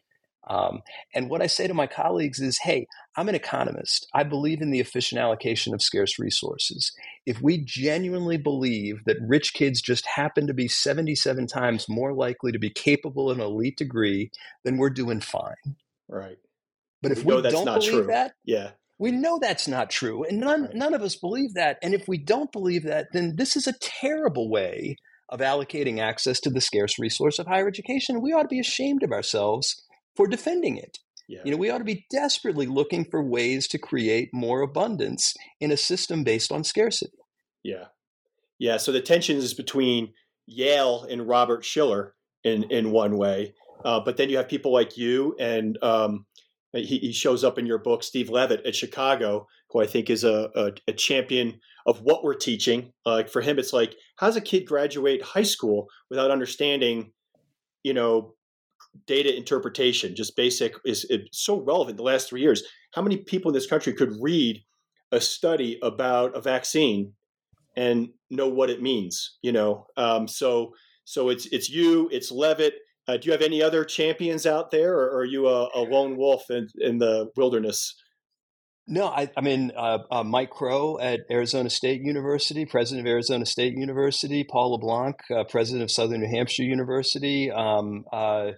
[0.49, 0.81] Um,
[1.13, 4.07] and what I say to my colleagues is, hey, I'm an economist.
[4.13, 6.91] I believe in the efficient allocation of scarce resources.
[7.25, 12.51] If we genuinely believe that rich kids just happen to be 77 times more likely
[12.51, 14.31] to be capable of an elite degree,
[14.63, 15.75] then we're doing fine.
[16.07, 16.37] Right.
[17.01, 18.07] But if we, we don't believe true.
[18.07, 18.71] that, yeah.
[18.99, 20.23] We know that's not true.
[20.23, 20.73] And none, right.
[20.73, 21.77] none of us believe that.
[21.83, 24.95] And if we don't believe that, then this is a terrible way
[25.29, 28.21] of allocating access to the scarce resource of higher education.
[28.21, 29.83] We ought to be ashamed of ourselves
[30.17, 30.97] for defending it.
[31.29, 31.41] Yeah.
[31.45, 35.71] You know, we ought to be desperately looking for ways to create more abundance in
[35.71, 37.17] a system based on scarcity.
[37.63, 37.85] Yeah.
[38.59, 38.77] Yeah.
[38.77, 40.13] So the tension is between
[40.47, 43.53] Yale and Robert Shiller in, in one way.
[43.83, 46.25] Uh, but then you have people like you and um,
[46.73, 50.23] he, he, shows up in your book, Steve Levitt at Chicago, who I think is
[50.23, 52.91] a, a, a champion of what we're teaching.
[53.05, 57.11] Uh, like for him, it's like, how does a kid graduate high school without understanding,
[57.83, 58.33] you know,
[59.05, 62.63] data interpretation, just basic, is, so relevant the last three years.
[62.93, 64.63] How many people in this country could read
[65.11, 67.13] a study about a vaccine
[67.75, 69.37] and know what it means?
[69.41, 72.75] You know, um, so so it's it's you, it's Levitt.
[73.07, 76.17] Uh, do you have any other champions out there, or, are you a, a, lone
[76.17, 77.95] wolf in, in the wilderness?
[78.85, 83.45] No, I, I mean uh, uh, Mike Crow at Arizona State University, president of Arizona
[83.45, 88.51] State University, Paul LeBlanc, uh, president of Southern New Hampshire University, um, uh,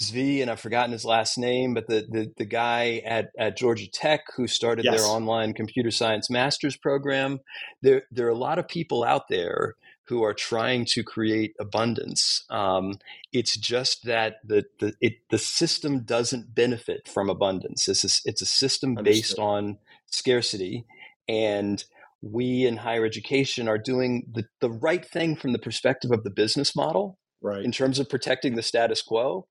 [0.00, 3.90] Zvi, and I've forgotten his last name, but the the, the guy at, at Georgia
[3.90, 4.96] Tech who started yes.
[4.96, 7.40] their online computer science master's program.
[7.82, 9.74] There there are a lot of people out there
[10.08, 12.44] who are trying to create abundance.
[12.50, 12.98] Um,
[13.32, 17.88] it's just that the the it, the system doesn't benefit from abundance.
[17.88, 19.22] It's a, it's a system Understood.
[19.22, 20.84] based on scarcity,
[21.26, 21.82] and
[22.20, 26.30] we in higher education are doing the, the right thing from the perspective of the
[26.30, 27.64] business model right.
[27.64, 29.46] in terms of protecting the status quo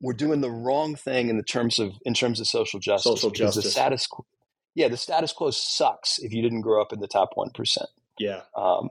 [0.00, 3.12] we're doing the wrong thing in the terms of in terms of social justice.
[3.12, 3.64] Social justice.
[3.64, 4.24] The status quo,
[4.74, 7.88] yeah, the status quo sucks if you didn't grow up in the top one percent.
[8.18, 8.42] Yeah.
[8.56, 8.90] Um,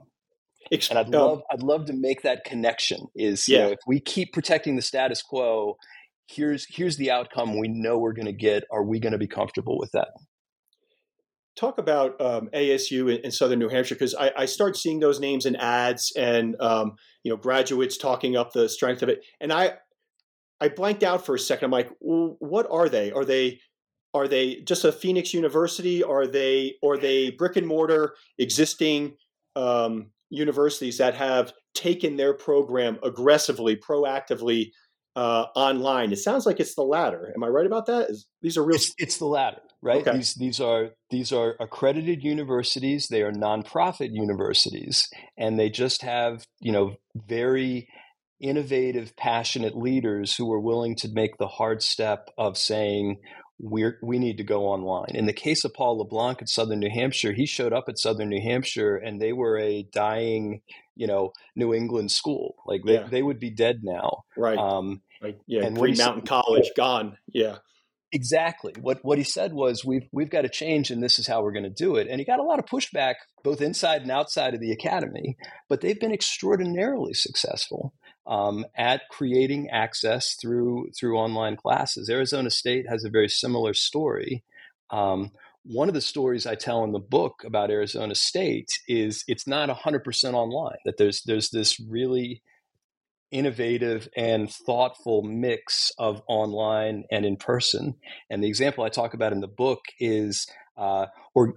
[0.70, 3.08] and I'd um, love I'd love to make that connection.
[3.14, 3.58] Is yeah.
[3.58, 5.76] You know, if we keep protecting the status quo,
[6.28, 8.64] here's here's the outcome we know we're going to get.
[8.70, 10.08] Are we going to be comfortable with that?
[11.56, 15.20] Talk about um, ASU in, in, Southern New Hampshire because I, I, start seeing those
[15.20, 19.52] names in ads and um, you know graduates talking up the strength of it, and
[19.52, 19.74] I
[20.60, 21.66] I blanked out for a second.
[21.66, 23.12] I'm like, well, what are they?
[23.12, 23.60] Are they
[24.12, 26.02] are they just a Phoenix University?
[26.02, 29.16] Are they are they brick and mortar existing
[29.56, 34.70] um, universities that have taken their program aggressively, proactively
[35.16, 36.12] uh, online?
[36.12, 37.32] It sounds like it's the latter.
[37.34, 38.10] Am I right about that?
[38.10, 38.76] Is, these are real.
[38.76, 40.06] It's, it's the latter, right?
[40.06, 40.16] Okay.
[40.16, 43.08] These these are these are accredited universities.
[43.08, 47.88] They are nonprofit universities, and they just have you know very
[48.40, 53.18] innovative, passionate leaders who were willing to make the hard step of saying,
[53.62, 55.10] we we need to go online.
[55.14, 58.28] In the case of Paul LeBlanc at Southern New Hampshire, he showed up at Southern
[58.30, 60.62] New Hampshire and they were a dying,
[60.96, 62.56] you know, New England school.
[62.66, 63.08] Like they, yeah.
[63.08, 64.24] they would be dead now.
[64.36, 64.58] Right.
[64.58, 65.64] Um, like, yeah.
[65.64, 67.16] And Green Mountain said, College gone.
[67.28, 67.58] Yeah.
[68.12, 68.72] Exactly.
[68.80, 71.52] What what he said was we've we've got to change and this is how we're
[71.52, 72.08] going to do it.
[72.08, 75.36] And he got a lot of pushback both inside and outside of the academy,
[75.68, 77.94] but they've been extraordinarily successful
[78.30, 82.08] um, at creating access through through online classes.
[82.08, 84.44] Arizona State has a very similar story.
[84.90, 85.32] Um,
[85.64, 89.68] one of the stories I tell in the book about Arizona State is it's not
[89.68, 90.78] 100% online.
[90.84, 92.42] That there's there's this really
[93.32, 97.94] innovative and thoughtful mix of online and in person.
[98.30, 101.54] And the example I talk about in the book is uh, or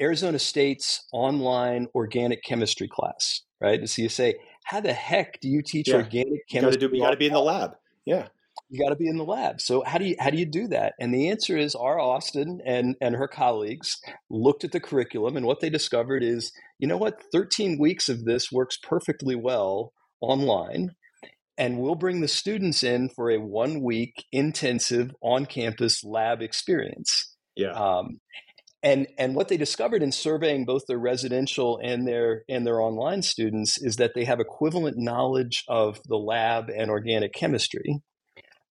[0.00, 3.42] Arizona State's online organic chemistry class.
[3.60, 5.96] Right, so you say, how the heck do you teach yeah.
[5.96, 6.88] organic chemistry?
[6.92, 7.76] You got to be in the lab.
[8.04, 8.28] Yeah.
[8.70, 9.60] You got to be in the lab.
[9.60, 10.94] So how do you how do you do that?
[10.98, 14.00] And the answer is Ara Austin and and her colleagues
[14.30, 18.24] looked at the curriculum and what they discovered is, you know what, 13 weeks of
[18.24, 20.94] this works perfectly well online.
[21.56, 27.34] And we'll bring the students in for a one week intensive on campus lab experience.
[27.54, 27.72] Yeah.
[27.72, 28.20] Um,
[28.84, 33.22] and and what they discovered in surveying both their residential and their and their online
[33.22, 38.00] students is that they have equivalent knowledge of the lab and organic chemistry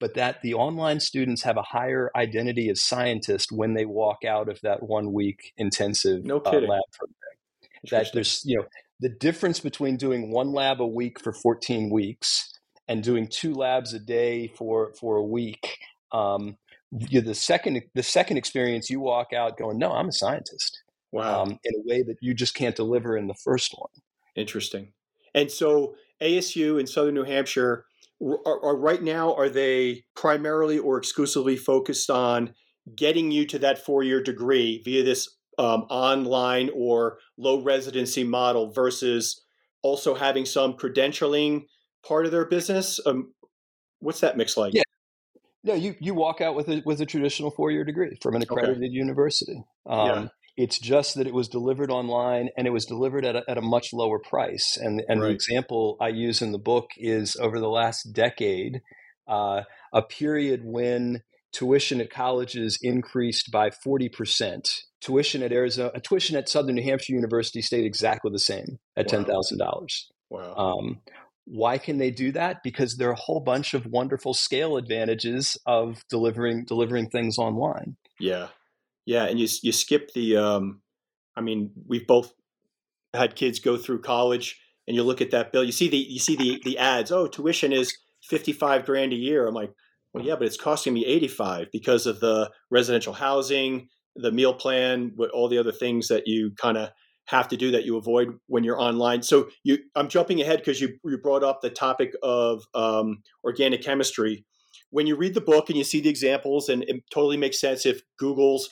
[0.00, 4.48] but that the online students have a higher identity as scientists when they walk out
[4.48, 6.82] of that one week intensive no uh, lab program.
[7.90, 8.64] That there's you know
[8.98, 12.50] the difference between doing one lab a week for 14 weeks
[12.88, 15.78] and doing two labs a day for for a week
[16.12, 16.56] um,
[16.92, 21.42] you the second the second experience you walk out going no i'm a scientist wow.
[21.42, 23.90] um, in a way that you just can't deliver in the first one.
[24.36, 24.92] Interesting.
[25.34, 27.86] And so asu in southern new hampshire
[28.22, 32.54] are, are right now are they primarily or exclusively focused on
[32.94, 39.42] getting you to that four-year degree via this um, online or low residency model versus
[39.82, 41.64] also having some credentialing
[42.06, 43.00] part of their business?
[43.06, 43.32] Um,
[44.00, 44.74] what's that mix like?
[44.74, 44.82] Yeah
[45.62, 48.42] no, you you walk out with a with a traditional four year degree from an
[48.42, 48.92] accredited okay.
[48.92, 49.62] university.
[49.86, 50.28] Um, yeah.
[50.56, 53.62] It's just that it was delivered online and it was delivered at a, at a
[53.62, 54.76] much lower price.
[54.76, 55.28] And and right.
[55.28, 58.80] the example I use in the book is over the last decade,
[59.28, 64.82] uh, a period when tuition at colleges increased by forty percent.
[65.00, 69.24] Tuition at Arizona, tuition at Southern New Hampshire University stayed exactly the same at ten
[69.24, 70.10] thousand dollars.
[70.28, 70.54] Wow.
[70.54, 71.00] Um,
[71.50, 72.62] why can they do that?
[72.62, 77.96] Because there are a whole bunch of wonderful scale advantages of delivering delivering things online.
[78.20, 78.48] Yeah,
[79.04, 80.36] yeah, and you you skip the.
[80.36, 80.80] Um,
[81.36, 82.32] I mean, we've both
[83.14, 85.64] had kids go through college, and you look at that bill.
[85.64, 87.10] You see the you see the the ads.
[87.10, 89.48] Oh, tuition is fifty five grand a year.
[89.48, 89.72] I'm like,
[90.14, 94.54] well, yeah, but it's costing me eighty five because of the residential housing, the meal
[94.54, 96.90] plan, all the other things that you kind of
[97.30, 99.22] have to do that you avoid when you're online.
[99.22, 103.82] So you, I'm jumping ahead because you, you brought up the topic of um, organic
[103.82, 104.44] chemistry.
[104.90, 107.86] When you read the book and you see the examples, and it totally makes sense
[107.86, 108.68] if Google's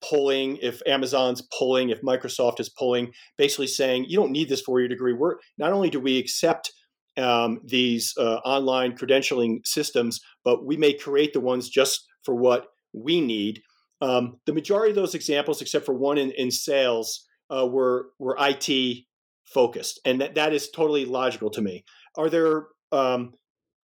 [0.00, 4.80] pulling, if Amazon's pulling, if Microsoft is pulling, basically saying you don't need this four
[4.80, 5.12] year degree.
[5.12, 6.72] We're not only do we accept
[7.18, 12.68] um, these uh, online credentialing systems, but we may create the ones just for what
[12.94, 13.60] we need.
[14.00, 18.36] Um, the majority of those examples, except for one in, in sales, uh, were were
[18.38, 19.04] IT
[19.46, 21.84] focused, and that that is totally logical to me.
[22.16, 23.34] Are there, um,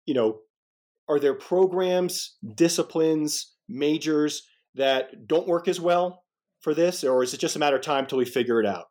[0.06, 0.40] you know,
[1.08, 4.44] are there programs, disciplines, majors
[4.76, 6.24] that don't work as well
[6.62, 8.86] for this, or is it just a matter of time till we figure it out?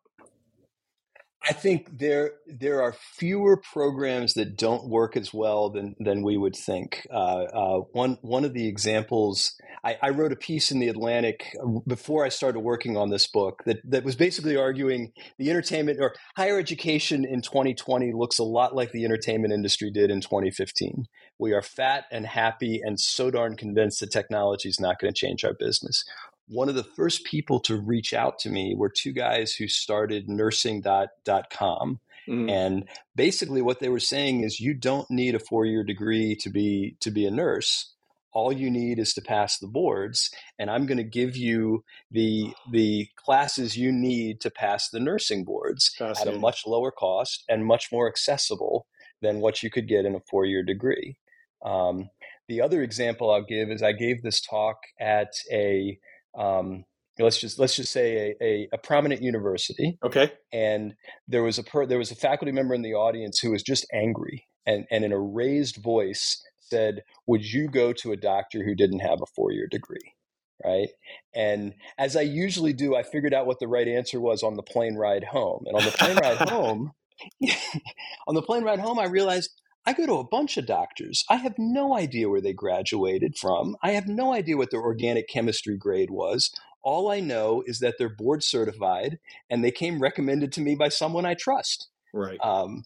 [1.47, 6.37] I think there there are fewer programs that don't work as well than than we
[6.37, 7.05] would think.
[7.11, 9.53] Uh, uh, one one of the examples
[9.85, 13.27] I, I, wrote a piece in the Atlantic uh, before I started working on this
[13.27, 18.43] book that that was basically arguing the entertainment or higher education in 2020 looks a
[18.43, 21.05] lot like the entertainment industry did in 2015.
[21.37, 25.19] We are fat and happy and so darn convinced that technology is not going to
[25.19, 26.03] change our business
[26.47, 30.29] one of the first people to reach out to me were two guys who started
[30.29, 31.99] nursing.com.
[32.27, 32.51] Mm.
[32.51, 36.97] And basically what they were saying is you don't need a four-year degree to be
[37.01, 37.94] to be a nurse.
[38.35, 42.53] All you need is to pass the boards and I'm going to give you the
[42.71, 47.65] the classes you need to pass the nursing boards at a much lower cost and
[47.65, 48.85] much more accessible
[49.21, 51.17] than what you could get in a four-year degree.
[51.65, 52.09] Um,
[52.47, 55.97] the other example I'll give is I gave this talk at a
[56.37, 56.83] um,
[57.19, 59.97] let's just let's just say a, a, a, prominent university.
[60.03, 60.31] Okay.
[60.51, 60.93] And
[61.27, 63.85] there was a per, there was a faculty member in the audience who was just
[63.93, 68.75] angry and and in a raised voice said, "Would you go to a doctor who
[68.75, 70.15] didn't have a four year degree?"
[70.63, 70.89] Right.
[71.33, 74.63] And as I usually do, I figured out what the right answer was on the
[74.63, 75.65] plane ride home.
[75.67, 76.93] And on the plane ride home,
[78.27, 79.49] on the plane ride home, I realized
[79.85, 81.23] I go to a bunch of doctors.
[81.29, 83.75] I have no idea where they graduated from.
[83.83, 86.51] I have no idea what their organic chemistry grade was.
[86.81, 90.89] All I know is that they're board certified and they came recommended to me by
[90.89, 91.89] someone I trust.
[92.13, 92.39] Right.
[92.43, 92.85] Um,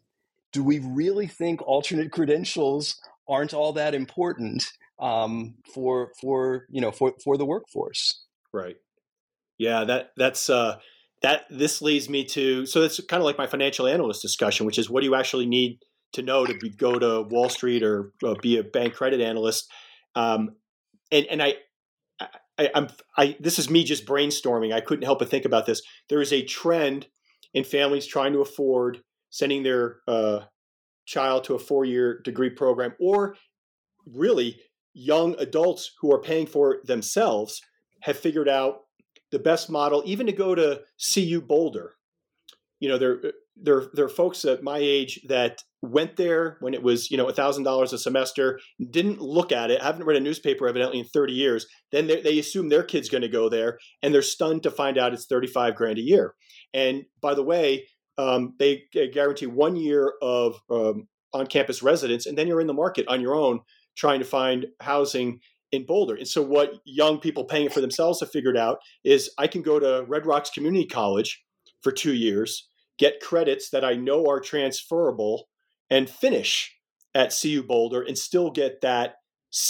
[0.52, 4.66] do we really think alternate credentials aren't all that important
[5.00, 8.26] um, for for you know for for the workforce?
[8.54, 8.78] Right.
[9.58, 9.84] Yeah.
[9.84, 10.78] That that's uh,
[11.22, 11.44] that.
[11.50, 14.90] This leads me to so it's kind of like my financial analyst discussion, which is
[14.90, 15.80] what do you actually need
[16.14, 18.12] to know to be, go to Wall Street or
[18.42, 19.70] be a bank credit analyst.
[20.16, 20.56] Um,
[21.12, 21.56] and and I,
[22.58, 22.88] I, I'm
[23.18, 24.74] I this is me just brainstorming.
[24.74, 25.82] I couldn't help but think about this.
[26.10, 27.08] There is a trend
[27.54, 30.42] in families trying to afford sending their uh,
[31.10, 33.36] child to a four year degree program, or
[34.06, 34.60] really
[34.94, 37.62] young adults who are paying for it themselves
[38.02, 38.82] have figured out
[39.32, 40.82] the best model, even to go to
[41.14, 41.96] CU Boulder.
[42.80, 43.32] You know, there uh,
[43.62, 47.30] there there are folks at my age that went there when it was you know
[47.32, 51.34] thousand dollars a semester didn't look at it haven't read a newspaper evidently in 30
[51.34, 54.72] years then they, they assume their kid's going to go there and they're stunned to
[54.72, 56.36] find out it's 35 grand a year
[56.74, 57.86] and by the way
[58.20, 63.08] um, they guarantee one year of um, on-campus residence and then you're in the market
[63.08, 63.60] on your own
[63.96, 65.40] trying to find housing
[65.72, 69.46] in boulder and so what young people paying for themselves have figured out is i
[69.46, 71.44] can go to red rocks community college
[71.84, 72.68] for two years
[72.98, 75.48] get credits that i know are transferable
[75.90, 76.76] and finish
[77.16, 79.16] at CU Boulder and still get that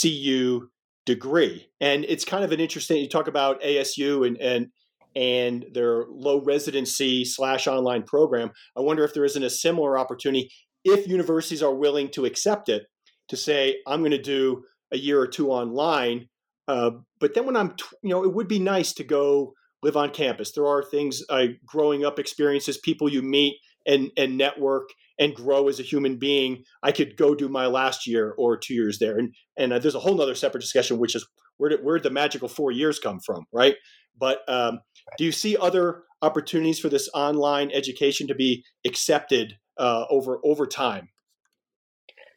[0.02, 0.68] CU
[1.06, 1.68] degree.
[1.80, 2.98] And it's kind of an interesting.
[2.98, 4.68] You talk about ASU and and
[5.16, 8.50] and their low residency slash online program.
[8.76, 10.50] I wonder if there isn't a similar opportunity
[10.84, 12.84] if universities are willing to accept it
[13.28, 16.28] to say I'm going to do a year or two online.
[16.66, 20.10] Uh, but then when I'm, you know, it would be nice to go live on
[20.10, 20.52] campus.
[20.52, 23.56] There are things, uh, growing up experiences, people you meet
[23.86, 28.06] and and network and grow as a human being, I could go do my last
[28.06, 29.18] year or two years there.
[29.18, 31.26] And and uh, there's a whole other separate discussion, which is
[31.58, 33.76] where did where did the magical four years come from, right?
[34.18, 34.80] But um,
[35.18, 40.66] do you see other opportunities for this online education to be accepted uh, over over
[40.66, 41.08] time?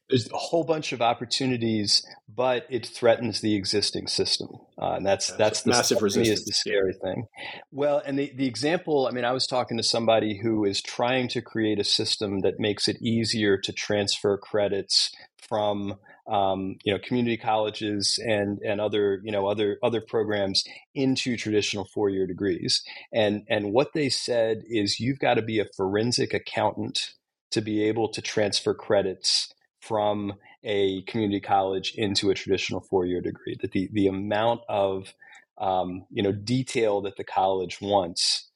[0.09, 4.49] there's a whole bunch of opportunities, but it threatens the existing system,
[4.79, 6.41] uh, and that's that's the massive resistance.
[6.41, 7.25] Is the scary thing.
[7.71, 11.29] Well, and the the example, I mean, I was talking to somebody who is trying
[11.29, 15.11] to create a system that makes it easier to transfer credits
[15.47, 15.95] from
[16.27, 20.63] um, you know community colleges and and other you know other other programs
[20.95, 22.83] into traditional four year degrees.
[23.13, 27.13] And and what they said is you've got to be a forensic accountant
[27.51, 33.57] to be able to transfer credits from a community college into a traditional four-year degree.
[33.61, 35.13] That the the amount of
[35.57, 38.49] um, you know detail that the college wants.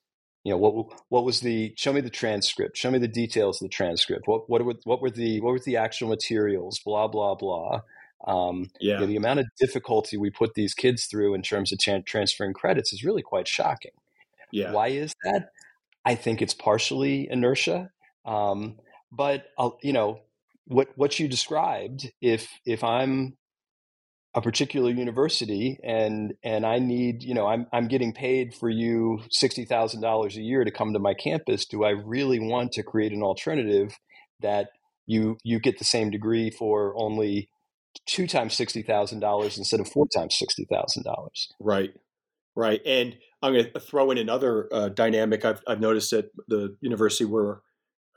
[0.48, 1.02] You know what?
[1.10, 1.74] What was the?
[1.76, 2.78] Show me the transcript.
[2.78, 4.30] Show me the details of the transcript.
[4.30, 6.80] What what were what were the what were the actual materials?
[6.80, 7.82] Blah blah blah.
[8.26, 8.94] Um, yeah.
[8.94, 12.02] You know, the amount of difficulty we put these kids through in terms of tra-
[12.02, 13.92] transferring credits is really quite shocking.
[14.54, 14.72] Yeah.
[14.72, 15.50] Why is that?
[16.06, 17.92] I think it's partially inertia.
[18.26, 18.78] Um,
[19.12, 20.22] but uh, you know,
[20.68, 23.36] what what you described if if i'm
[24.38, 29.20] a particular university and and i need you know i'm i'm getting paid for you
[29.34, 31.66] $60,000 a year to come to my campus.
[31.66, 33.98] Do i really want to create an alternative
[34.42, 34.70] that
[35.08, 37.50] you you get the same degree for only
[38.06, 41.28] two times $60,000 instead of four times $60,000
[41.60, 41.90] right.
[42.56, 42.82] Right.
[42.86, 45.46] And i'm going to throw in another uh, dynamic.
[45.46, 47.62] I've, I've noticed at the university where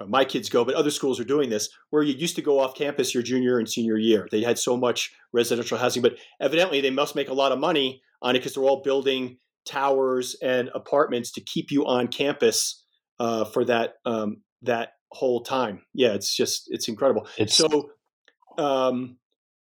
[0.06, 2.74] my kids go, but other schools are doing this, where you used to go off
[2.74, 4.28] campus your junior and senior year.
[4.30, 8.02] They had so much residential housing, but evidently they must make a lot of money
[8.22, 12.84] on it because they're all building towers and apartments to keep you on campus
[13.18, 15.82] uh, for that um, that whole time.
[15.94, 17.26] Yeah, it's just it's incredible.
[17.36, 17.90] It's, so
[18.58, 19.16] um,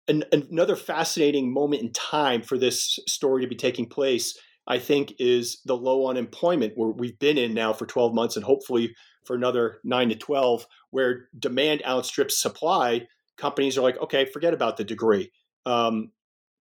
[0.08, 5.14] an, another fascinating moment in time for this story to be taking place, I think,
[5.20, 8.94] is the low unemployment where we've been in now for 12 months, and hopefully
[9.26, 13.08] for another nine to 12, where demand outstrips supply,
[13.38, 15.32] companies are like, okay, forget about the degree.
[15.66, 16.12] Um,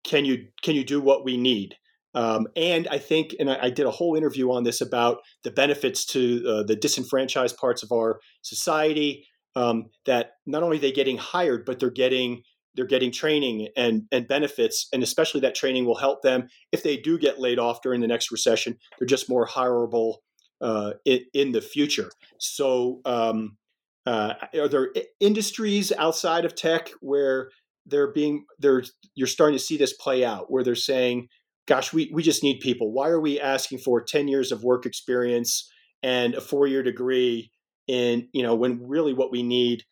[0.04, 1.76] can you can you do what we need?
[2.14, 5.52] Um, and I think, and I, I, did a whole interview on this about the
[5.52, 9.28] benefits to uh, the disenfranchised parts of our society.
[9.58, 12.44] Um, that not only are they getting hired, but they're getting
[12.76, 16.96] they're getting training and and benefits, and especially that training will help them if they
[16.98, 18.78] do get laid off during the next recession.
[18.98, 20.18] They're just more hireable
[20.62, 22.10] uh, in, in, the future.
[22.40, 23.58] So, um,
[24.06, 24.90] uh, are there
[25.20, 27.50] industries outside of tech where
[27.86, 28.84] they're being they're
[29.16, 31.28] you're starting to see this play out where they're saying,
[31.68, 32.92] "Gosh, we we just need people.
[32.92, 35.72] Why are we asking for ten years of work experience
[36.04, 37.52] and a four year degree
[37.88, 39.84] in you know when really what we need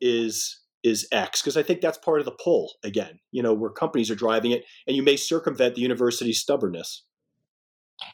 [0.00, 3.70] is is X because I think that's part of the pull again, you know, where
[3.70, 7.04] companies are driving it and you may circumvent the university's stubbornness.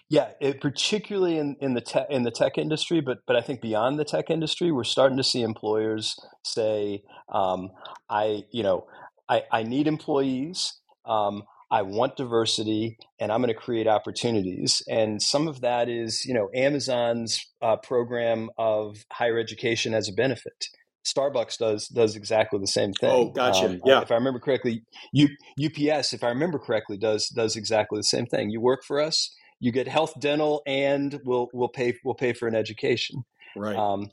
[0.09, 3.63] Yeah, it, particularly in, in the tech in the tech industry, but but I think
[3.63, 7.71] beyond the tech industry, we're starting to see employers say, um,
[8.11, 8.87] "I you know
[9.29, 10.75] I, I need employees.
[11.07, 16.27] Um, I want diversity, and I'm going to create opportunities." And some of that is
[16.27, 20.67] you know Amazon's uh, program of higher education as a benefit.
[21.07, 23.11] Starbucks does does exactly the same thing.
[23.11, 23.67] Oh, gotcha.
[23.67, 24.03] Um, yeah.
[24.03, 24.83] If I remember correctly,
[25.15, 25.29] U,
[25.59, 28.51] UPS, if I remember correctly, does does exactly the same thing.
[28.51, 32.49] You work for us you get health, dental, and we'll we'll pay we'll pay for
[32.49, 33.23] an education.
[33.57, 33.77] Right.
[33.77, 34.11] Um,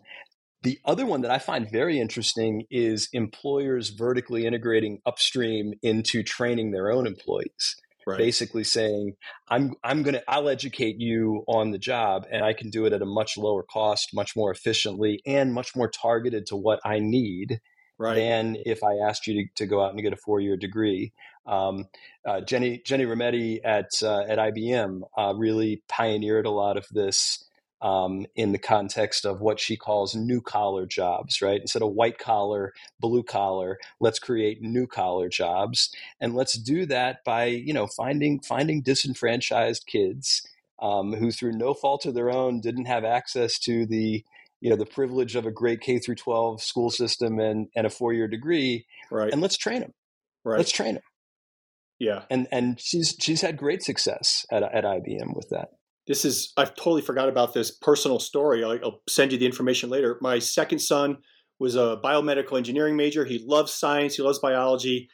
[0.61, 6.69] the other one that I find very interesting is employers vertically integrating upstream into training
[6.71, 7.75] their own employees.
[8.05, 8.19] Right.
[8.19, 9.15] Basically saying,
[9.49, 13.01] I'm I'm gonna I'll educate you on the job and I can do it at
[13.01, 17.59] a much lower cost, much more efficiently, and much more targeted to what I need.
[17.99, 18.15] Right.
[18.15, 21.11] than if I asked you to, to, go out and get a four year degree.
[21.45, 21.89] Um,
[22.25, 27.43] uh, Ginni Ginni Rometty at uh, at IBM uh, really pioneered a lot of this
[27.81, 31.59] um, in the context of what she calls new collar jobs, right?
[31.59, 37.23] Instead of white collar, blue collar, let's create new collar jobs, and let's do that
[37.25, 40.47] by you know finding finding disenfranchised kids
[40.81, 44.23] um, who, through no fault of their own, didn't have access to the
[44.61, 47.89] you know the privilege of a great K through 12 school system and and a
[47.89, 49.31] four year degree, right?
[49.31, 49.93] And let's train them.
[50.43, 50.57] Right.
[50.57, 51.03] Let's train them.
[51.99, 52.23] Yeah.
[52.29, 55.69] And and she's she's had great success at at IBM with that
[56.09, 58.63] this is I've totally forgot about this personal story.
[58.63, 60.17] I'll, I'll, send you the information later.
[60.21, 61.19] My second son
[61.59, 63.25] was a biomedical engineering major.
[63.25, 64.15] He loves science.
[64.15, 65.07] He loves biology.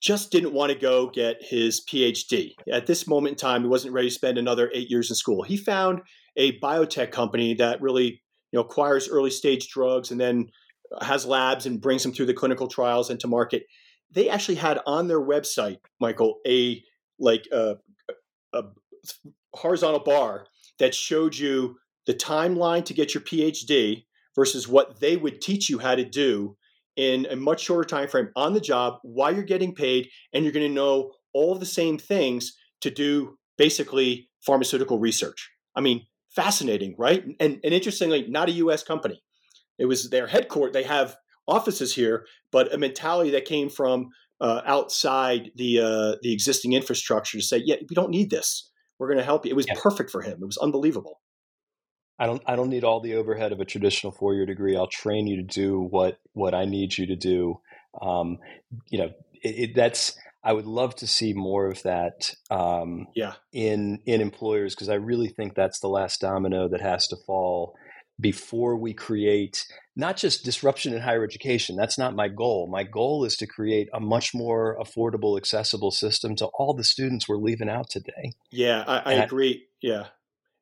[0.00, 2.52] Just didn't want to go get his PhD.
[2.70, 5.42] At this moment in time, he wasn't ready to spend another eight years in school.
[5.42, 6.02] He found
[6.36, 8.22] a biotech company that really
[8.52, 10.48] you know acquires early stage drugs and then
[11.00, 13.64] has labs and brings them through the clinical trials and to market.
[14.12, 16.82] They actually had on their website, Michael, a
[17.18, 17.76] like a,
[18.52, 18.62] a
[19.54, 20.46] horizontal bar
[20.78, 21.76] that showed you
[22.06, 26.56] the timeline to get your PhD versus what they would teach you how to do
[26.96, 30.52] in a much shorter time frame on the job while you're getting paid and you're
[30.52, 35.50] going to know all the same things to do basically pharmaceutical research.
[35.74, 37.24] I mean, fascinating, right?
[37.40, 39.22] And, and interestingly, not a US company.
[39.78, 40.72] It was their headquarters.
[40.72, 41.16] They have
[41.46, 44.08] offices here, but a mentality that came from
[44.40, 48.70] uh, outside the uh, the existing infrastructure to say, yeah, we don't need this.
[48.98, 49.50] We're going to help you.
[49.50, 49.74] It was yeah.
[49.82, 50.38] perfect for him.
[50.40, 51.20] It was unbelievable.
[52.18, 54.76] I don't I don't need all the overhead of a traditional four year degree.
[54.76, 57.60] I'll train you to do what what I need you to do.
[58.00, 58.38] Um,
[58.90, 59.10] you know,
[59.42, 62.34] it, it, that's I would love to see more of that.
[62.50, 63.34] Um, yeah.
[63.52, 67.76] In in employers because I really think that's the last domino that has to fall
[68.18, 71.76] before we create not just disruption in higher education.
[71.76, 72.68] That's not my goal.
[72.70, 77.28] My goal is to create a much more affordable, accessible system to all the students
[77.28, 78.32] we're leaving out today.
[78.50, 79.64] Yeah, I, I agree.
[79.64, 80.06] I, yeah.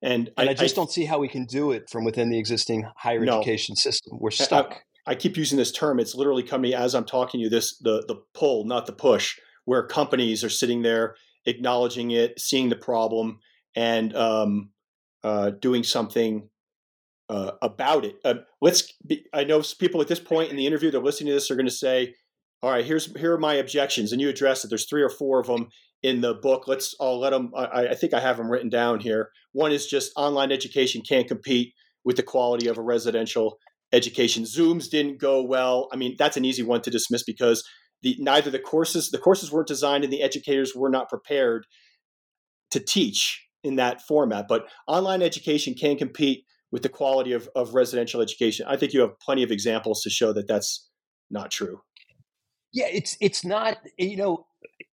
[0.04, 2.38] And, and I, I, just don't see how we can do it from within the
[2.38, 3.38] existing higher no.
[3.38, 4.18] education system.
[4.20, 4.82] We're stuck.
[5.06, 5.98] I, keep using this term.
[5.98, 7.48] It's literally coming as I'm talking to you.
[7.48, 12.68] This the the pull, not the push, where companies are sitting there acknowledging it, seeing
[12.68, 13.38] the problem,
[13.74, 14.70] and um,
[15.22, 16.50] uh, doing something
[17.30, 18.16] uh, about it.
[18.26, 18.92] Uh, let's.
[19.06, 21.56] Be, I know people at this point in the interview they're listening to this are
[21.56, 22.14] going to say,
[22.62, 24.68] "All right, here's here are my objections," and you address it.
[24.68, 25.70] There's three or four of them
[26.04, 26.68] in the book.
[26.68, 26.94] Let's.
[27.00, 27.50] I'll let them.
[27.56, 29.30] I, I think I have them written down here.
[29.52, 31.72] One is just online education can't compete
[32.04, 33.58] with the quality of a residential
[33.92, 34.44] education.
[34.44, 35.88] Zooms didn't go well.
[35.92, 37.64] I mean, that's an easy one to dismiss because
[38.02, 41.66] the neither the courses the courses weren't designed and the educators were not prepared
[42.70, 44.44] to teach in that format.
[44.46, 48.66] But online education can compete with the quality of, of residential education.
[48.68, 50.90] I think you have plenty of examples to show that that's
[51.30, 51.80] not true.
[52.74, 53.78] Yeah, it's it's not.
[53.96, 54.46] You know,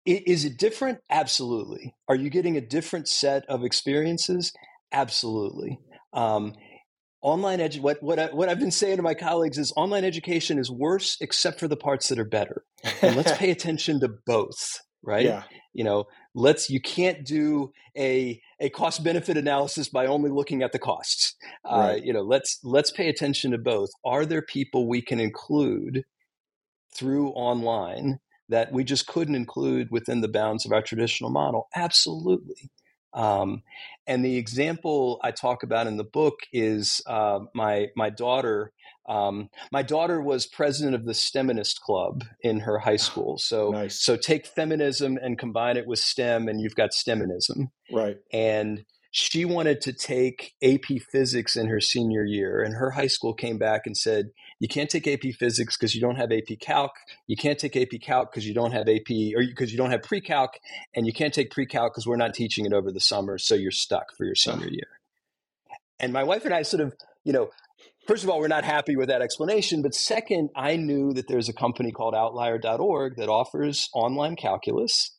[0.06, 1.00] is it different?
[1.10, 1.93] Absolutely.
[2.08, 4.54] Are you getting a different set of experiences?
[4.91, 5.80] Absolutely.
[6.14, 6.54] Um,
[7.22, 10.58] online edu- what what I, what I've been saying to my colleagues is online education
[10.58, 12.64] is worse except for the parts that are better.
[13.02, 15.26] And let's pay attention to both, right?
[15.26, 15.43] Yeah.
[15.74, 20.72] You know, let's you can't do a a cost benefit analysis by only looking at
[20.72, 21.36] the costs.
[21.64, 21.91] Uh, right.
[21.91, 23.89] Uh, you know, let's let's pay attention to both.
[24.04, 26.04] Are there people we can include
[26.95, 28.20] through online
[28.50, 31.68] that we just couldn't include within the bounds of our traditional model?
[31.76, 32.70] Absolutely.
[33.14, 33.64] Um,
[34.08, 38.72] and the example I talk about in the book is uh, my my daughter.
[39.08, 43.39] Um, my daughter was president of the STEMinist Club in her high school.
[43.39, 44.00] So nice.
[44.00, 47.70] so take feminism and combine it with STEM, and you've got STEMinism.
[47.91, 48.18] Right.
[48.32, 53.34] And she wanted to take AP Physics in her senior year, and her high school
[53.34, 54.30] came back and said,
[54.60, 56.91] "You can't take AP Physics because you don't have AP Calc.
[57.28, 60.03] You can't take AP Calc because you don't have AP, or because you don't have
[60.03, 60.60] Pre-Calc,
[60.93, 63.72] and you can't take Pre-Calc because we're not teaching it over the summer, so you're
[63.72, 64.99] stuck for your senior year."
[65.99, 66.93] And my wife and I sort of,
[67.24, 67.49] you know,
[68.07, 71.49] first of all, we're not happy with that explanation, but second, I knew that there's
[71.49, 75.12] a company called Outlier.org that offers online calculus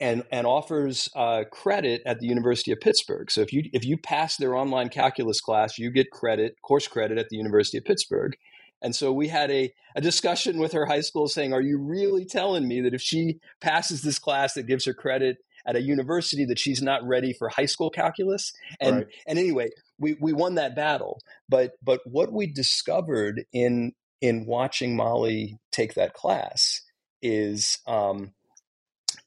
[0.00, 3.30] and and offers uh, credit at the University of Pittsburgh.
[3.30, 7.18] So if you if you pass their online calculus class, you get credit course credit
[7.18, 8.36] at the University of Pittsburgh.
[8.82, 12.24] And so we had a, a discussion with her high school saying, Are you really
[12.24, 16.44] telling me that if she passes this class that gives her credit at a university
[16.44, 18.52] that she's not ready for high school calculus?
[18.80, 19.06] And right.
[19.26, 21.20] and anyway, we, we won that battle.
[21.48, 26.82] But but what we discovered in in watching Molly take that class
[27.22, 28.32] is um,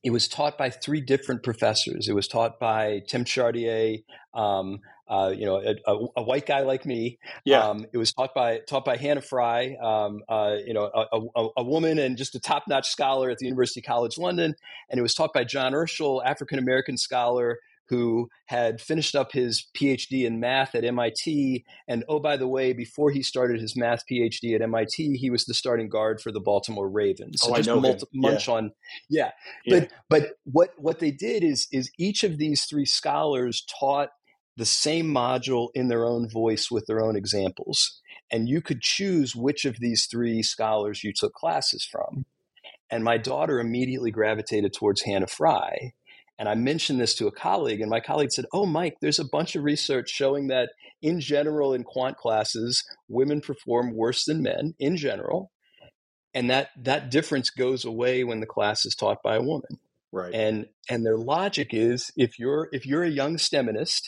[0.03, 2.07] it was taught by three different professors.
[2.07, 3.97] It was taught by Tim Chartier,
[4.33, 7.17] um, uh, you know, a, a, a, white guy like me.
[7.43, 7.67] Yeah.
[7.67, 11.63] Um, it was taught by taught by Hannah Fry, um, uh, you know, a, a,
[11.63, 14.53] woman and just a top notch scholar at the University College London,
[14.89, 17.59] and it was taught by John Urschel, African American scholar
[17.89, 21.65] who had finished up his PhD in math at MIT.
[21.87, 25.45] And oh, by the way, before he started his math PhD at MIT, he was
[25.45, 27.41] the starting guard for the Baltimore Ravens.
[27.41, 28.53] So oh, just I know multi- munch yeah.
[28.53, 28.71] on,
[29.09, 29.31] yeah.
[29.65, 29.79] yeah.
[29.79, 34.09] But but what what they did is is each of these three scholars taught
[34.55, 38.01] the same module in their own voice with their own examples.
[38.31, 42.25] And you could choose which of these three scholars you took classes from.
[42.91, 45.93] And my daughter immediately gravitated towards Hannah Fry
[46.39, 49.25] and I mentioned this to a colleague, and my colleague said, Oh, Mike, there's a
[49.25, 50.69] bunch of research showing that
[51.01, 55.51] in general, in quant classes, women perform worse than men in general.
[56.33, 59.79] And that, that difference goes away when the class is taught by a woman.
[60.11, 60.33] Right.
[60.33, 64.01] And and their logic is if you're if you're a young STEMinist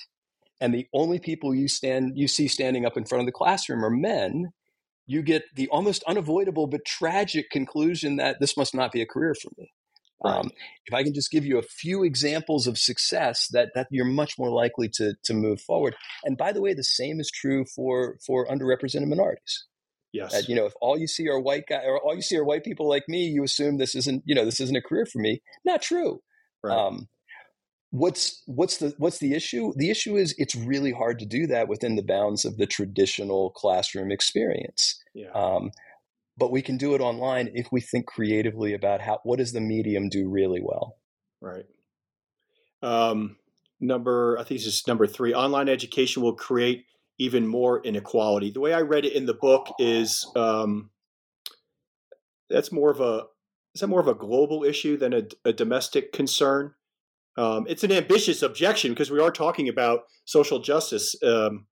[0.60, 3.86] and the only people you stand you see standing up in front of the classroom
[3.86, 4.52] are men,
[5.06, 9.36] you get the almost unavoidable but tragic conclusion that this must not be a career
[9.36, 9.72] for me.
[10.24, 10.38] Right.
[10.38, 10.52] Um,
[10.86, 14.38] if I can just give you a few examples of success, that that you're much
[14.38, 15.96] more likely to to move forward.
[16.24, 19.66] And by the way, the same is true for for underrepresented minorities.
[20.14, 20.34] Yes.
[20.34, 22.44] That, you know, if all you see are white guy or all you see are
[22.44, 25.20] white people like me, you assume this isn't you know this isn't a career for
[25.20, 25.42] me.
[25.66, 26.20] Not true.
[26.64, 26.78] Right.
[26.78, 27.08] Um,
[27.92, 29.74] what's what's the what's the issue?
[29.76, 33.52] The issue is it's really hard to do that within the bounds of the traditional
[33.52, 35.00] classroom experience.
[35.14, 35.32] Yeah.
[35.32, 35.72] Um,
[36.38, 39.62] but we can do it online if we think creatively about how what does the
[39.62, 40.98] medium do really well?
[41.42, 41.66] Right.
[42.82, 43.38] Um,
[43.82, 46.86] number i think this is number three online education will create
[47.18, 48.52] even more inequality.
[48.52, 50.92] The way i read it in the book is um,
[52.50, 53.26] that's more of a
[53.74, 56.74] is that more of a global issue than a, a domestic concern?
[57.38, 61.68] Um, it's an ambitious objection because we are talking about social justice um,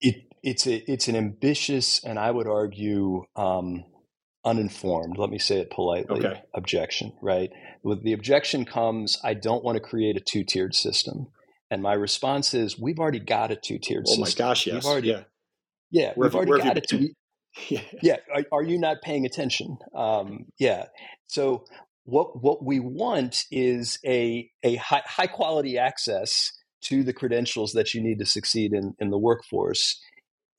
[0.00, 3.84] it it's a it's an ambitious and I would argue um,
[4.44, 5.16] uninformed.
[5.18, 6.26] Let me say it politely.
[6.26, 6.42] Okay.
[6.54, 7.50] Objection, right?
[7.82, 11.28] With the objection comes, I don't want to create a two tiered system,
[11.70, 14.22] and my response is, we've already got a two tiered oh system.
[14.22, 15.22] Oh my gosh, yes, we've already, yeah,
[15.90, 16.92] yeah, where we've already got it.
[17.68, 18.16] yeah, yeah.
[18.34, 19.78] Are, are, you not paying attention?
[19.94, 20.86] Um, yeah.
[21.26, 21.64] So
[22.04, 27.94] what what we want is a a high, high quality access to the credentials that
[27.94, 30.00] you need to succeed in, in the workforce,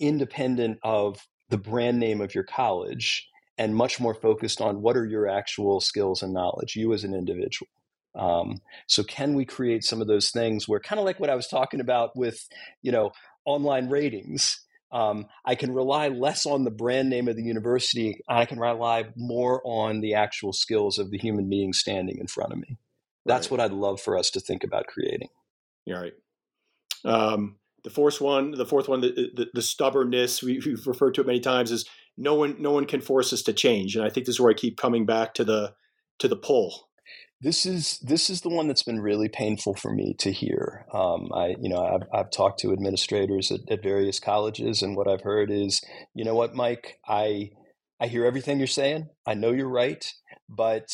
[0.01, 5.05] independent of the brand name of your college, and much more focused on what are
[5.05, 7.69] your actual skills and knowledge, you as an individual.
[8.15, 11.35] Um, so can we create some of those things where kind of like what I
[11.35, 12.47] was talking about with,
[12.81, 13.11] you know,
[13.45, 18.19] online ratings, um, I can rely less on the brand name of the university.
[18.27, 22.51] I can rely more on the actual skills of the human being standing in front
[22.51, 22.77] of me.
[23.25, 23.51] That's right.
[23.51, 25.29] what I'd love for us to think about creating.
[25.85, 26.13] You're right.
[27.05, 31.21] Um, the fourth one, the fourth one, the, the, the stubbornness we, have referred to
[31.21, 33.95] it many times is no one, no one can force us to change.
[33.95, 35.73] And I think this is where I keep coming back to the,
[36.19, 36.89] to the pull.
[37.43, 40.85] This is this is the one that's been really painful for me to hear.
[40.93, 45.07] Um, I, you know, I've, I've talked to administrators at, at various colleges, and what
[45.07, 45.81] I've heard is,
[46.13, 47.49] you know what, Mike, I
[47.99, 49.09] I hear everything you're saying.
[49.25, 50.05] I know you're right,
[50.47, 50.85] but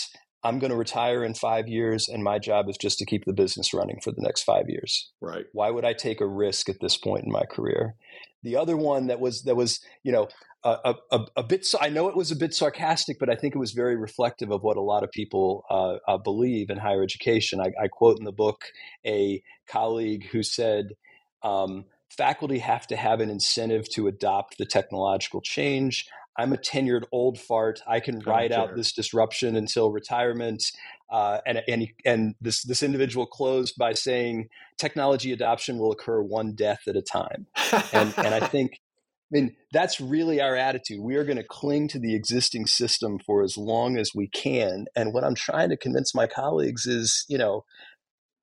[0.48, 3.34] I'm going to retire in five years, and my job is just to keep the
[3.34, 5.12] business running for the next five years.
[5.20, 5.46] Right.
[5.52, 7.96] Why would I take a risk at this point in my career?
[8.44, 10.30] The other one that was that was you know
[10.64, 11.68] a, a, a bit.
[11.82, 14.64] I know it was a bit sarcastic, but I think it was very reflective of
[14.64, 17.60] what a lot of people uh, uh, believe in higher education.
[17.60, 18.66] I, I, quote in the book
[19.06, 20.94] a colleague who said.
[21.44, 26.08] Um, faculty have to have an incentive to adopt the technological change.
[26.38, 27.82] I'm a tenured old fart.
[27.88, 30.64] I can ride out this disruption until retirement.
[31.12, 36.54] Uh, and and and this this individual closed by saying technology adoption will occur one
[36.54, 37.48] death at a time.
[37.92, 38.74] And and I think,
[39.32, 41.00] I mean, that's really our attitude.
[41.02, 44.86] We are going to cling to the existing system for as long as we can.
[44.96, 47.66] And what I'm trying to convince my colleagues is, you know,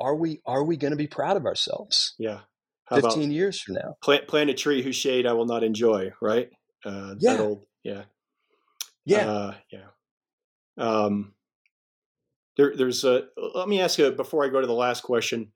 [0.00, 2.14] are we are we going to be proud of ourselves?
[2.18, 2.40] Yeah.
[2.86, 3.96] How 15 years from now.
[4.02, 6.50] Plant, plant a tree whose shade I will not enjoy, right?
[6.84, 7.38] Uh, yeah.
[7.38, 8.02] Old, yeah.
[9.04, 9.30] Yeah.
[9.30, 9.86] Uh, yeah.
[10.76, 11.34] Um,
[12.56, 13.24] there, there's a,
[13.54, 15.52] let me ask you before I go to the last question.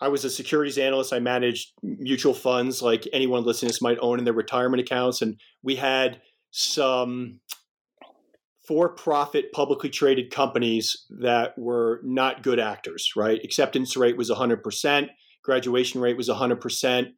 [0.00, 1.12] I was a securities analyst.
[1.12, 5.22] I managed mutual funds like anyone listening to this might own in their retirement accounts.
[5.22, 6.20] And we had
[6.50, 7.40] some
[8.66, 13.42] for profit publicly traded companies that were not good actors, right?
[13.44, 15.08] Acceptance rate was 100%,
[15.42, 17.12] graduation rate was 100%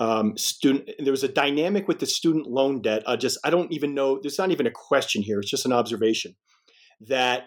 [0.00, 3.72] um, student there was a dynamic with the student loan debt uh, just i don't
[3.72, 6.34] even know there's not even a question here it's just an observation
[7.00, 7.44] that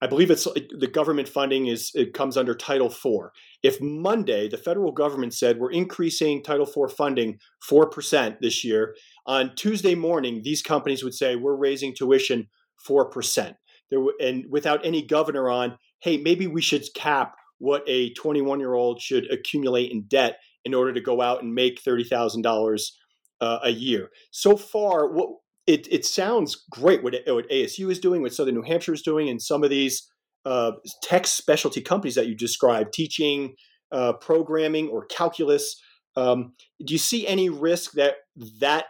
[0.00, 3.30] I believe it's the government funding is it comes under Title IV.
[3.62, 8.94] If Monday the federal government said we're increasing Title IV funding four percent this year,
[9.26, 12.48] on Tuesday morning these companies would say we're raising tuition
[12.86, 13.56] four percent.
[13.90, 18.74] There and without any governor on, hey, maybe we should cap what a 21 year
[18.74, 22.50] old should accumulate in debt in order to go out and make thirty thousand uh,
[22.50, 22.96] dollars
[23.40, 24.10] a year.
[24.30, 25.28] So far, what
[25.68, 29.28] it, it sounds great what, what ASU is doing, what Southern New Hampshire is doing,
[29.28, 30.08] and some of these
[30.46, 33.54] uh, tech specialty companies that you described, teaching
[33.92, 35.80] uh, programming or calculus.
[36.16, 36.54] Um,
[36.84, 38.14] do you see any risk that
[38.60, 38.86] that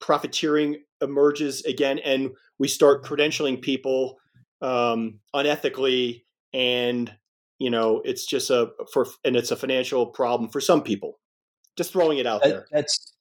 [0.00, 4.16] profiteering emerges again, and we start credentialing people
[4.60, 6.22] um, unethically,
[6.52, 7.14] and
[7.62, 11.18] you know it's just a for and it's a financial problem for some people?
[11.76, 12.66] Just throwing it out that, there.
[12.70, 13.12] That's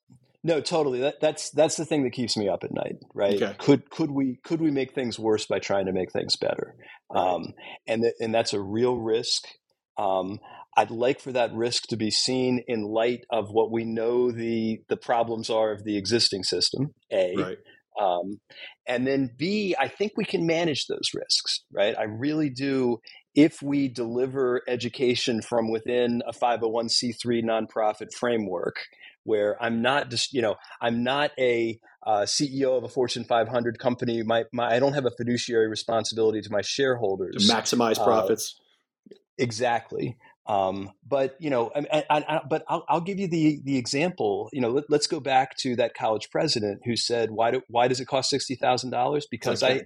[0.44, 1.02] no, totally.
[1.02, 3.42] That, that's that's the thing that keeps me up at night, right?
[3.42, 3.56] Okay.
[3.60, 6.76] Could could we could we make things worse by trying to make things better?
[7.16, 7.54] Um,
[7.88, 9.44] and th- and that's a real risk.
[9.98, 10.40] Um,
[10.76, 14.80] I'd like for that risk to be seen in light of what we know the
[14.90, 16.96] the problems are of the existing system.
[17.12, 17.58] A, right.
[18.02, 18.40] um,
[18.88, 21.96] and then B, I think we can manage those risks, right?
[21.96, 22.98] I really do.
[23.34, 28.76] If we deliver education from within a 501c3 nonprofit framework,
[29.24, 33.80] where I'm not just, you know, I'm not a uh, CEO of a Fortune 500
[33.80, 34.24] company.
[34.24, 38.60] My, my, I don't have a fiduciary responsibility to my shareholders to maximize uh, profits.
[39.12, 40.18] Uh, exactly.
[40.48, 44.50] Um, but you know, I, I, I, but I'll, I'll, give you the the example.
[44.52, 47.88] You know, let, us go back to that college president who said, "Why do why
[47.88, 49.28] does it cost sixty thousand dollars?
[49.30, 49.74] Because okay.
[49.74, 49.82] I,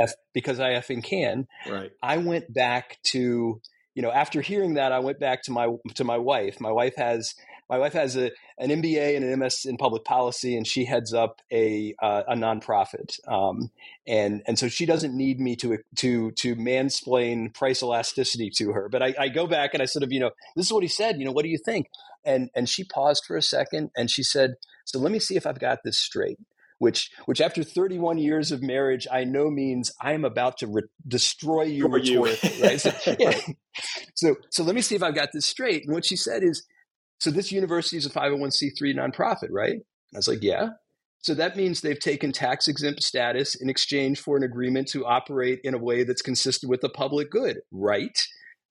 [0.00, 1.90] F, because I effing can." Right.
[2.02, 3.60] I went back to
[3.94, 6.60] you know after hearing that, I went back to my to my wife.
[6.60, 7.34] My wife has
[7.70, 11.14] my wife has a, an MBA and an MS in public policy, and she heads
[11.14, 13.16] up a uh, a nonprofit.
[13.28, 13.70] Um,
[14.08, 18.88] and and so she doesn't need me to to to mansplain price elasticity to her.
[18.88, 20.88] But I, I go back and I sort of you know this is what he
[20.88, 21.20] said.
[21.20, 21.86] You know what do you think?
[22.24, 25.46] And and she paused for a second and she said, "So let me see if
[25.46, 26.38] I've got this straight."
[26.80, 30.82] Which which after 31 years of marriage I know means I am about to re-
[31.06, 32.62] destroy you rhetorically.
[32.62, 32.80] right?
[32.80, 33.38] So, yeah.
[34.14, 35.84] so so let me see if I've got this straight.
[35.84, 36.66] And what she said is
[37.18, 39.76] so this university is a 501c3 nonprofit, right?
[40.14, 40.70] I was like, yeah.
[41.18, 45.60] So that means they've taken tax exempt status in exchange for an agreement to operate
[45.62, 48.18] in a way that's consistent with the public good, right?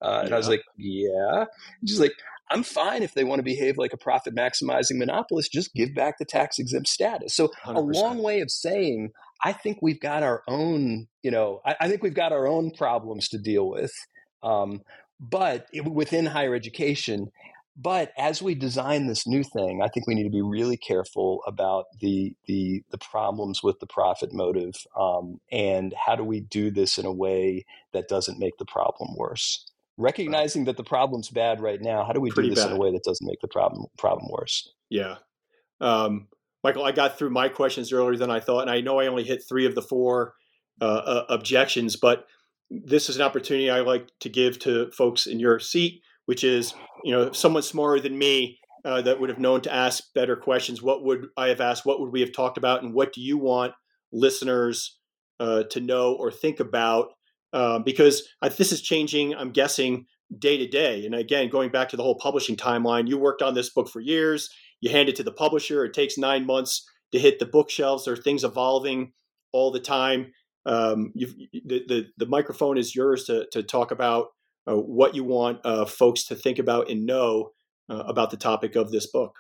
[0.01, 0.25] Uh, yeah.
[0.25, 1.45] And I was like, yeah.
[1.85, 2.13] She's like,
[2.51, 6.17] I'm fine if they want to behave like a profit maximizing monopolist, just give back
[6.17, 7.35] the tax exempt status.
[7.35, 7.75] So 100%.
[7.75, 9.11] a long way of saying,
[9.43, 12.71] I think we've got our own, you know, I, I think we've got our own
[12.71, 13.91] problems to deal with.
[14.41, 14.81] Um,
[15.19, 17.27] but it, within higher education,
[17.81, 21.41] but as we design this new thing, I think we need to be really careful
[21.47, 26.71] about the the, the problems with the profit motive, um, and how do we do
[26.71, 29.68] this in a way that doesn't make the problem worse.
[29.99, 32.71] Recognizing that the problem's bad right now, how do we Pretty do this bad.
[32.71, 34.73] in a way that doesn't make the problem problem worse?
[34.89, 35.17] Yeah,
[35.81, 36.27] um,
[36.63, 39.23] Michael, I got through my questions earlier than I thought, and I know I only
[39.23, 40.33] hit three of the four
[40.81, 42.25] uh, uh, objections, but
[42.71, 46.75] this is an opportunity I like to give to folks in your seat which is
[47.03, 50.79] you know someone smarter than me uh, that would have known to ask better questions.
[50.79, 51.87] What would I have asked?
[51.87, 52.83] What would we have talked about?
[52.83, 53.73] And what do you want
[54.11, 54.99] listeners
[55.39, 57.07] uh, to know or think about?
[57.51, 58.27] Uh, because
[58.57, 60.05] this is changing, I'm guessing,
[60.37, 61.05] day to day.
[61.05, 63.99] And again, going back to the whole publishing timeline, you worked on this book for
[63.99, 64.49] years.
[64.81, 65.83] You hand it to the publisher.
[65.83, 68.05] It takes nine months to hit the bookshelves.
[68.05, 69.13] There are things evolving
[69.51, 70.31] all the time.
[70.65, 74.27] Um, the, the the microphone is yours to to talk about
[74.67, 77.51] uh, what you want uh, folks to think about and know
[77.89, 79.35] uh, about the topic of this book.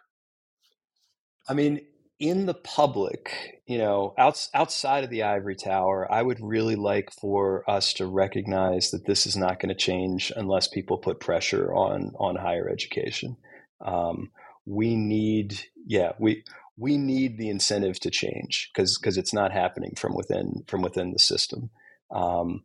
[1.47, 1.81] I mean,
[2.19, 7.11] in the public, you know, outs- outside of the ivory tower, I would really like
[7.11, 11.73] for us to recognize that this is not going to change unless people put pressure
[11.73, 13.37] on on higher education.
[13.79, 14.31] Um,
[14.65, 16.43] we need, yeah, we
[16.77, 21.11] we need the incentive to change because because it's not happening from within from within
[21.11, 21.69] the system.
[22.11, 22.63] Um,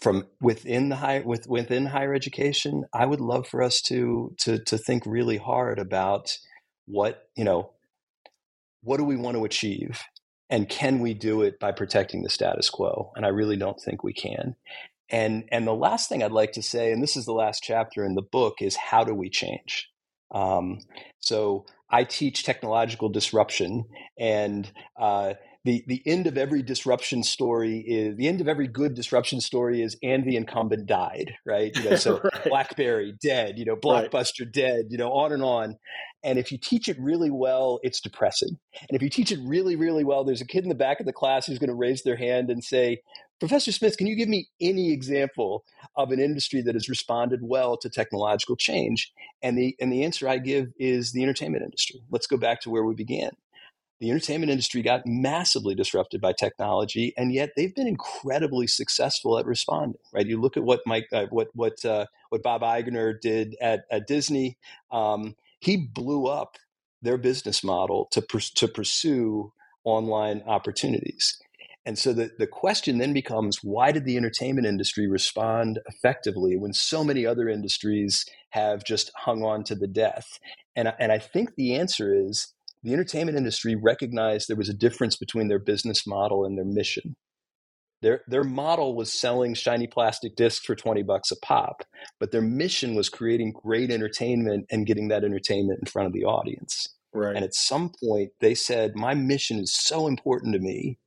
[0.00, 4.58] from within the high with within higher education, I would love for us to to
[4.58, 6.36] to think really hard about
[6.86, 7.70] what you know
[8.88, 10.00] what do we want to achieve?
[10.48, 13.12] And can we do it by protecting the status quo?
[13.14, 14.56] And i really don't think we can.
[15.10, 18.02] And and the last thing i'd like to say and this is the last chapter
[18.02, 19.90] in the book is how do we change?
[20.30, 20.78] Um,
[21.20, 23.84] so i teach technological disruption
[24.18, 25.34] and uh,
[25.68, 29.82] the the end of every disruption story is the end of every good disruption story
[29.82, 31.76] is and the incumbent died right?
[31.76, 32.44] You know so right.
[32.44, 34.52] blackberry dead you know blockbuster right.
[34.52, 35.76] dead you know on and on.
[36.24, 38.58] And if you teach it really well it's depressing.
[38.80, 41.06] And if you teach it really really well there's a kid in the back of
[41.06, 43.02] the class who's going to raise their hand and say
[43.38, 45.64] professor smith can you give me any example
[45.96, 49.12] of an industry that has responded well to technological change?
[49.42, 52.00] And the and the answer i give is the entertainment industry.
[52.10, 53.32] Let's go back to where we began
[54.00, 59.46] the entertainment industry got massively disrupted by technology, and yet they've been incredibly successful at
[59.46, 60.00] responding.
[60.12, 60.26] Right?
[60.26, 64.06] You look at what Mike, uh, what what uh, what Bob Iger did at at
[64.06, 64.58] Disney.
[64.90, 66.56] Um, he blew up
[67.02, 68.20] their business model to
[68.56, 69.52] to pursue
[69.84, 71.38] online opportunities.
[71.88, 76.74] And so the, the question then becomes why did the entertainment industry respond effectively when
[76.74, 80.38] so many other industries have just hung on to the death?
[80.76, 85.16] And, and I think the answer is the entertainment industry recognized there was a difference
[85.16, 87.16] between their business model and their mission.
[88.00, 91.82] Their, their model was selling shiny plastic discs for 20 bucks a pop,
[92.20, 96.24] but their mission was creating great entertainment and getting that entertainment in front of the
[96.24, 96.86] audience.
[97.12, 97.34] Right.
[97.34, 100.98] And at some point, they said, My mission is so important to me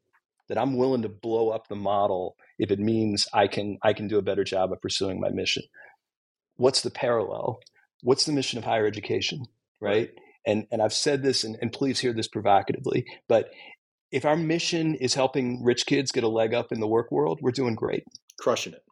[0.49, 4.09] that I'm willing to blow up the model if it means I can, I can
[4.09, 5.63] do a better job of pursuing my mission.
[6.57, 7.59] What's the parallel?
[8.01, 9.45] What's the mission of higher education?
[9.80, 10.09] Right?
[10.46, 13.50] And and I've said this, and, and please hear this provocatively, but
[14.12, 17.39] if our mission is helping rich kids get a leg up in the work world,
[17.42, 18.04] we're doing great.
[18.39, 18.84] Crushing it.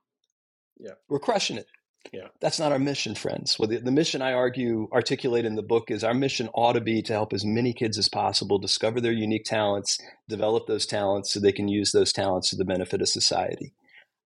[0.80, 0.94] Yeah.
[1.10, 1.68] We're crushing it.
[2.14, 2.28] Yeah.
[2.40, 3.60] That's not our mission, friends.
[3.60, 6.82] Well, the, the mission I argue, articulate in the book is our mission ought to
[6.82, 11.34] be to help as many kids as possible discover their unique talents, develop those talents
[11.34, 13.74] so they can use those talents to the benefit of society.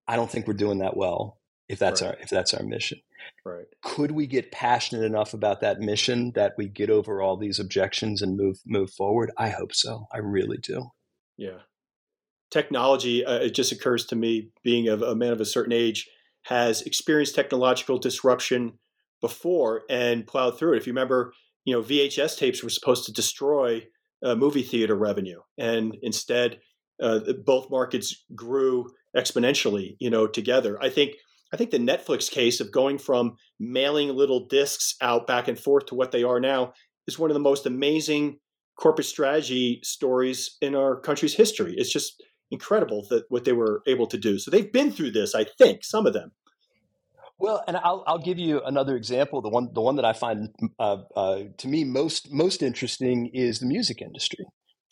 [0.07, 2.09] I don't think we're doing that well if that's right.
[2.09, 2.99] our if that's our mission.
[3.45, 3.65] Right.
[3.81, 8.21] Could we get passionate enough about that mission that we get over all these objections
[8.21, 9.31] and move move forward?
[9.37, 10.07] I hope so.
[10.13, 10.91] I really do.
[11.37, 11.59] Yeah.
[12.51, 16.07] Technology, uh, it just occurs to me, being a, a man of a certain age,
[16.43, 18.77] has experienced technological disruption
[19.21, 20.77] before and plowed through it.
[20.77, 21.33] If you remember,
[21.65, 23.87] you know, VHS tapes were supposed to destroy
[24.23, 26.59] uh, movie theater revenue, and instead,
[27.01, 28.87] uh, both markets grew
[29.17, 29.95] exponentially.
[29.99, 30.77] You know, together.
[30.81, 31.15] I think
[31.53, 35.85] I think the Netflix case of going from mailing little discs out back and forth
[35.87, 36.73] to what they are now
[37.07, 38.39] is one of the most amazing
[38.75, 41.75] corporate strategy stories in our country's history.
[41.77, 44.39] It's just incredible that what they were able to do.
[44.39, 46.31] So they've been through this, I think, some of them.
[47.37, 49.41] Well, and I'll, I'll give you another example.
[49.41, 50.49] The one, the one that I find
[50.79, 54.45] uh, uh, to me most most interesting is the music industry,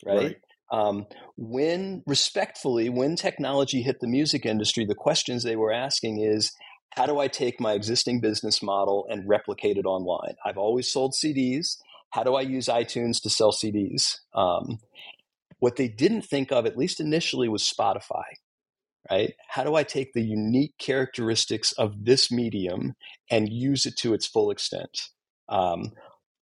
[0.04, 0.16] right?
[0.16, 0.36] right.
[0.72, 1.06] Um,
[1.36, 6.52] when respectfully, when technology hit the music industry, the questions they were asking is,
[6.96, 10.34] how do I take my existing business model and replicate it online?
[10.44, 11.76] I've always sold CDs.
[12.10, 14.16] How do I use iTunes to sell CDs?
[14.34, 14.78] Um,
[15.58, 18.24] what they didn't think of, at least initially, was Spotify.
[19.10, 19.34] Right?
[19.48, 22.94] How do I take the unique characteristics of this medium
[23.30, 25.08] and use it to its full extent?
[25.48, 25.92] Um,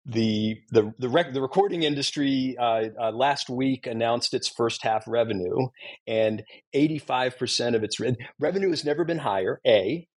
[0.05, 5.03] the the the, rec- the recording industry uh, uh, last week announced its first half
[5.07, 5.67] revenue,
[6.07, 6.43] and
[6.75, 9.61] 85% of its re- revenue has never been higher.
[9.65, 10.07] A,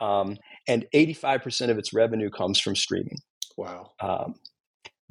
[0.00, 0.36] um,
[0.68, 3.18] and 85% of its revenue comes from streaming.
[3.56, 3.90] Wow.
[4.00, 4.34] Um,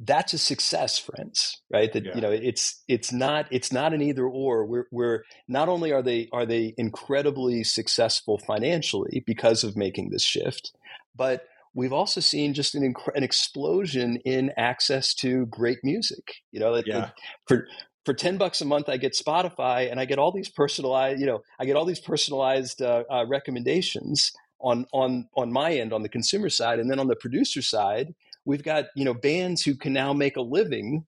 [0.00, 1.60] that's a success, friends.
[1.70, 1.92] Right?
[1.92, 2.14] That yeah.
[2.14, 4.66] you know, it's it's not it's not an either or.
[4.66, 10.24] We're we're not only are they are they incredibly successful financially because of making this
[10.24, 10.72] shift,
[11.14, 11.44] but
[11.74, 16.34] we've also seen just an, inc- an explosion in access to great music.
[16.50, 17.10] You know, yeah.
[17.46, 17.66] for
[18.04, 21.26] for 10 bucks a month i get spotify and i get all these personalized you
[21.26, 26.02] know i get all these personalized uh, uh, recommendations on on on my end on
[26.02, 28.14] the consumer side and then on the producer side
[28.44, 31.04] we've got you know bands who can now make a living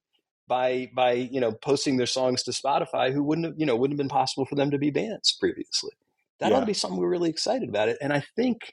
[0.47, 3.99] by by you know posting their songs to spotify who wouldn't have you know wouldn't
[3.99, 5.93] have been possible for them to be bands previously
[6.41, 6.57] that yeah.
[6.57, 8.73] ought to be something we're really excited about it and i think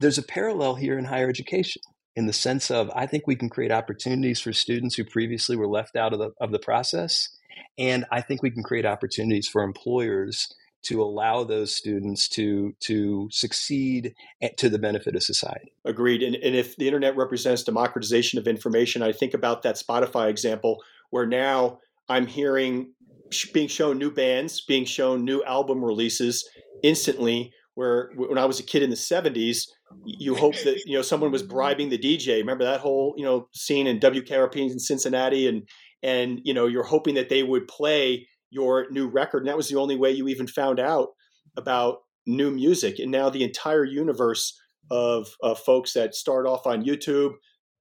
[0.00, 1.82] there's a parallel here in higher education
[2.16, 5.68] in the sense of I think we can create opportunities for students who previously were
[5.68, 7.28] left out of the of the process,
[7.78, 10.48] and I think we can create opportunities for employers
[10.82, 14.14] to allow those students to to succeed
[14.56, 15.72] to the benefit of society.
[15.84, 16.22] Agreed.
[16.22, 20.78] And, and if the internet represents democratization of information, I think about that Spotify example
[21.10, 21.78] where now
[22.08, 22.94] I'm hearing
[23.52, 26.48] being shown new bands, being shown new album releases
[26.82, 27.52] instantly.
[27.74, 29.68] Where when I was a kid in the 70s,
[30.04, 32.38] you hope that you know someone was bribing the DJ.
[32.38, 35.68] Remember that whole you know scene in WKRP in Cincinnati, and
[36.02, 39.68] and you know you're hoping that they would play your new record, and that was
[39.68, 41.08] the only way you even found out
[41.56, 42.98] about new music.
[42.98, 44.58] And now the entire universe
[44.90, 47.32] of uh, folks that start off on YouTube,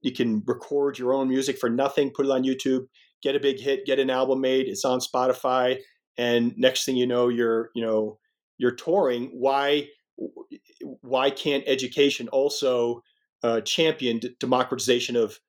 [0.02, 2.86] you can record your own music for nothing, put it on YouTube,
[3.22, 4.68] get a big hit, get an album made.
[4.68, 5.78] It's on Spotify,
[6.18, 8.20] and next thing you know, you're you know
[8.58, 9.30] you're touring.
[9.34, 9.88] Why
[11.02, 13.04] why can't education also
[13.44, 15.40] uh, champion d- democratization of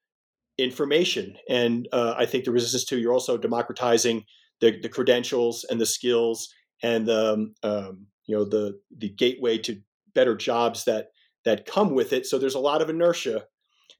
[0.59, 1.37] information?
[1.49, 4.25] And uh, I think the resistance to you're also democratizing
[4.61, 6.53] the, the credentials and the skills
[6.83, 9.81] and the um, um, you know the the gateway to
[10.15, 11.09] better jobs that
[11.45, 12.27] that come with it.
[12.27, 13.45] So there's a lot of inertia,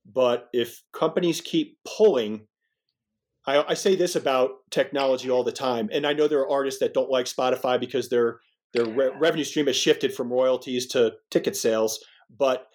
[0.05, 2.47] but if companies keep pulling,
[3.47, 6.93] I, say this about technology all the time, and I know there are artists that
[6.93, 8.41] don't like Spotify because their
[8.75, 12.67] their re- revenue stream has shifted from royalties to ticket sales, but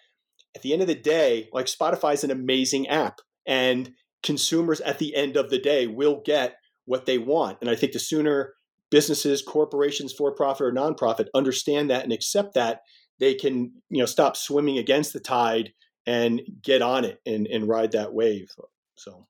[0.55, 4.99] at the end of the day, like Spotify is an amazing app, and consumers at
[4.99, 7.57] the end of the day will get what they want.
[7.61, 8.53] And I think the sooner
[8.91, 12.81] businesses, corporations, for profit or nonprofit, understand that and accept that,
[13.19, 15.73] they can you know stop swimming against the tide
[16.05, 18.49] and get on it and, and ride that wave.
[18.95, 19.27] So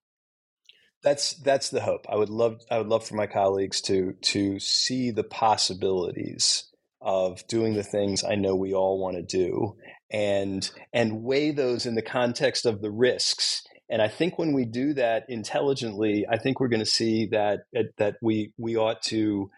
[1.04, 2.06] that's that's the hope.
[2.10, 6.66] I would love I would love for my colleagues to to see the possibilities
[7.01, 9.76] of doing the things I know we all want to do
[10.10, 14.66] and and weigh those in the context of the risks and I think when we
[14.66, 17.62] do that intelligently, I think we're going to see that
[17.97, 19.51] that we we ought to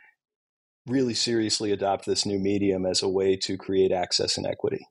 [0.87, 4.87] really seriously adopt this new medium as a way to create access and equity.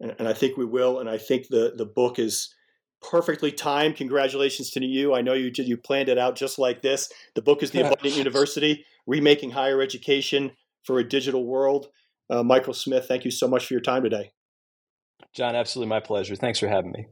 [0.00, 1.00] And I think we will.
[1.00, 2.54] And I think the the book is
[3.02, 3.96] perfectly timed.
[3.96, 5.14] Congratulations to you.
[5.14, 7.10] I know you you planned it out just like this.
[7.34, 10.52] The book is The Abundant University: Remaking Higher Education
[10.84, 11.88] for a Digital World.
[12.30, 14.32] Uh, Michael Smith, thank you so much for your time today.
[15.34, 16.36] John, absolutely my pleasure.
[16.36, 17.06] Thanks for having me.